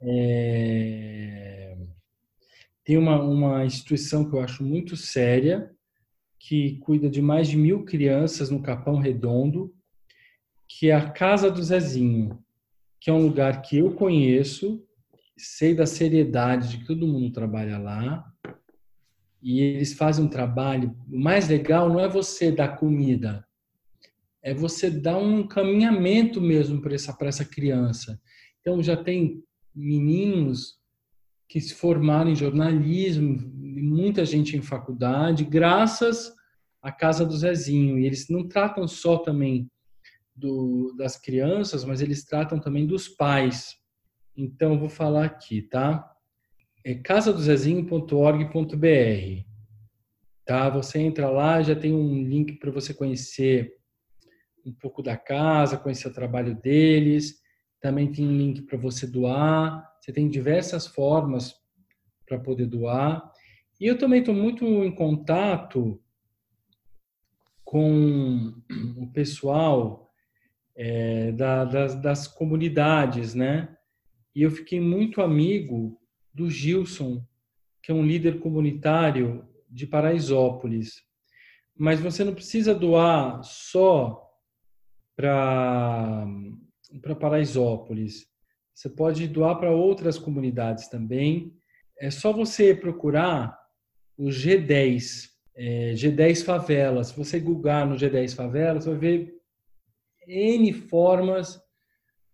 [0.07, 1.77] é,
[2.85, 5.71] tem uma, uma instituição que eu acho muito séria,
[6.39, 9.75] que cuida de mais de mil crianças no Capão Redondo,
[10.69, 12.39] que é a Casa do Zezinho,
[13.01, 14.85] que é um lugar que eu conheço,
[15.39, 18.31] sei da seriedade de que todo mundo trabalha lá,
[19.43, 20.95] e eles fazem um trabalho.
[21.11, 23.47] O mais legal não é você dar comida,
[24.45, 28.21] é você dar um encaminhamento mesmo para essa, essa criança.
[28.61, 29.43] Então, já tem
[29.75, 30.79] meninos
[31.49, 36.31] que se formaram em jornalismo, muita gente em faculdade, graças
[36.83, 37.99] à Casa do Zezinho.
[37.99, 39.71] E eles não tratam só também
[40.37, 43.75] do, das crianças, mas eles tratam também dos pais.
[44.37, 46.07] Então, vou falar aqui, tá?
[46.85, 49.43] É casadozezinho.org.br.
[50.45, 50.69] Tá?
[50.69, 53.83] Você entra lá, já tem um link para você conhecer
[54.65, 57.41] um pouco da casa, conhecer o trabalho deles.
[57.81, 59.87] Também tem um link para você doar.
[60.01, 61.55] Você tem diversas formas
[62.27, 63.31] para poder doar.
[63.81, 66.01] E eu também estou muito em contato
[67.65, 68.55] com
[68.97, 70.11] o pessoal
[70.77, 73.77] é, da, das, das comunidades, né?
[74.35, 76.01] E eu fiquei muito amigo
[76.33, 77.25] do Gilson,
[77.83, 81.03] que é um líder comunitário de Paraisópolis.
[81.77, 84.24] Mas você não precisa doar só
[85.17, 86.27] para
[87.19, 88.27] Paraisópolis.
[88.75, 91.55] Você pode doar para outras comunidades também.
[91.99, 93.57] É só você procurar
[94.17, 97.09] o G10, é, G10 Favelas.
[97.09, 99.35] Se você googar no G10 Favelas, você vai ver
[100.27, 101.63] N formas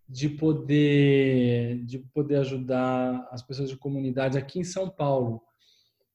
[0.08, 5.42] de poder de poder ajudar as pessoas de comunidades aqui em São Paulo.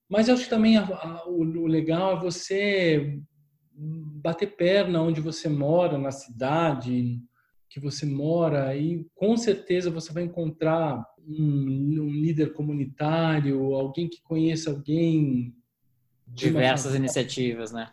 [0.10, 3.20] Mas eu acho que também a, a, o, o legal é você
[3.78, 7.22] bater perna onde você mora, na cidade
[7.70, 14.22] que você mora, e com certeza você vai encontrar um, um líder comunitário, alguém que
[14.24, 15.54] conheça alguém.
[16.28, 17.92] Diversas iniciativas, né?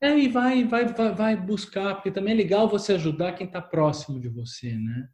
[0.00, 3.60] É, e vai, vai, vai, vai buscar, porque também é legal você ajudar quem está
[3.60, 5.08] próximo de você, né?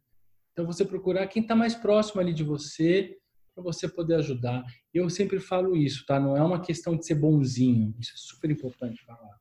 [0.51, 3.17] Então, você procurar quem está mais próximo ali de você,
[3.55, 4.63] para você poder ajudar.
[4.93, 6.19] Eu sempre falo isso, tá?
[6.19, 9.40] Não é uma questão de ser bonzinho, isso é super importante falar.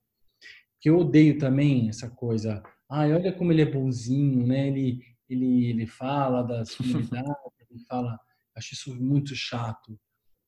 [0.80, 4.68] Que eu odeio também essa coisa, ai, olha como ele é bonzinho, né?
[4.68, 7.34] Ele, ele, ele fala das comunidades,
[7.70, 8.18] ele fala,
[8.56, 9.98] acho isso muito chato,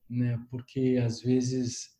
[0.09, 0.43] né?
[0.51, 1.91] Porque às vezes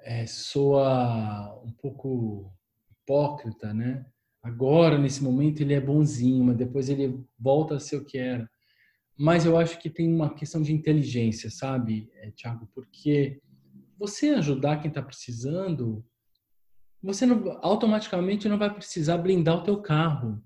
[0.00, 2.52] é, soa um pouco
[2.90, 4.04] hipócrita, né?
[4.42, 8.50] Agora, nesse momento, ele é bonzinho, mas depois ele volta a ser o que era.
[9.16, 12.68] Mas eu acho que tem uma questão de inteligência, sabe, eh, Tiago?
[12.74, 13.40] Porque
[13.96, 16.04] você ajudar quem está precisando,
[17.02, 20.42] você não, automaticamente não vai precisar blindar o teu carro.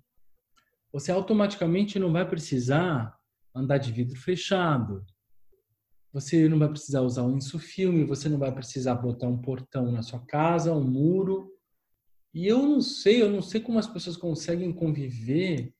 [0.93, 3.15] Você automaticamente não vai precisar
[3.55, 5.05] andar de vidro fechado.
[6.13, 10.03] Você não vai precisar usar um insufilme, você não vai precisar botar um portão na
[10.03, 11.53] sua casa, um muro.
[12.33, 15.75] E eu não sei, eu não sei como as pessoas conseguem conviver,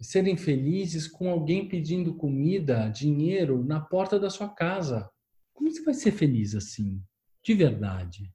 [0.00, 5.08] serem felizes com alguém pedindo comida, dinheiro na porta da sua casa.
[5.54, 7.02] Como você vai ser feliz assim?
[7.42, 8.30] De verdade.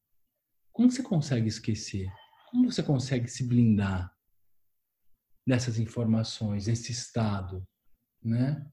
[0.76, 2.12] Como você consegue esquecer?
[2.52, 4.14] Como você consegue se blindar
[5.48, 7.66] dessas informações, desse estado,
[8.22, 8.70] né?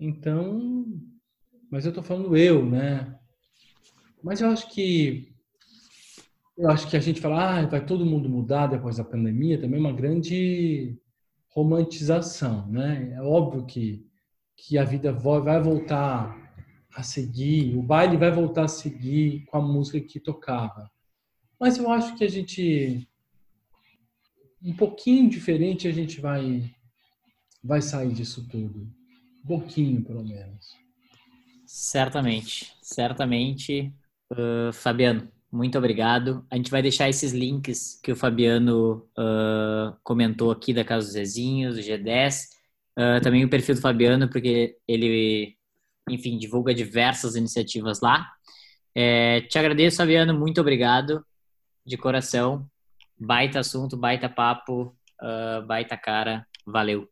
[0.00, 0.84] Então,
[1.70, 3.16] mas eu estou falando eu, né?
[4.20, 5.32] Mas eu acho que
[6.56, 9.78] eu acho que a gente fala, ah, vai todo mundo mudar depois da pandemia, também
[9.78, 10.98] é uma grande
[11.50, 13.12] romantização, né?
[13.12, 14.04] É óbvio que,
[14.56, 16.36] que a vida vai voltar
[16.96, 20.90] a seguir, o baile vai voltar a seguir com a música que tocava.
[21.60, 23.08] Mas eu acho que a gente
[24.62, 26.70] um pouquinho diferente a gente vai
[27.62, 28.88] vai sair disso tudo.
[29.44, 30.76] Um pouquinho, pelo menos.
[31.66, 33.92] Certamente, certamente.
[34.32, 36.46] Uh, Fabiano, muito obrigado.
[36.50, 41.14] A gente vai deixar esses links que o Fabiano uh, comentou aqui da Casa dos
[41.14, 42.44] Zezinhos, do G10.
[42.98, 45.56] Uh, também o perfil do Fabiano, porque ele,
[46.08, 48.26] enfim, divulga diversas iniciativas lá.
[48.94, 50.38] É, te agradeço, Fabiano.
[50.38, 51.24] Muito obrigado.
[51.88, 52.68] De coração.
[53.18, 56.46] Baita assunto, baita papo, uh, baita cara.
[56.66, 57.08] Valeu.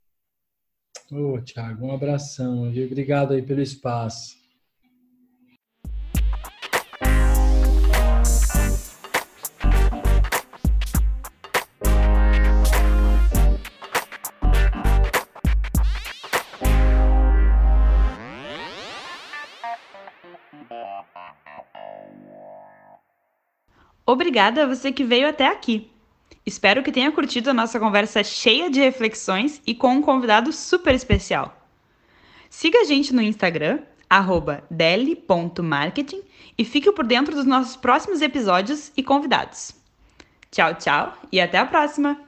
[1.10, 2.68] Ô, Thiago, um abração.
[2.68, 4.36] Obrigado aí pelo espaço.
[24.06, 25.90] Obrigada a você que veio até aqui.
[26.46, 30.94] Espero que tenha curtido a nossa conversa cheia de reflexões e com um convidado super
[30.94, 31.60] especial.
[32.48, 33.80] Siga a gente no Instagram,
[34.70, 36.22] deli.marketing
[36.56, 39.74] e fique por dentro dos nossos próximos episódios e convidados.
[40.52, 42.25] Tchau, tchau e até a próxima!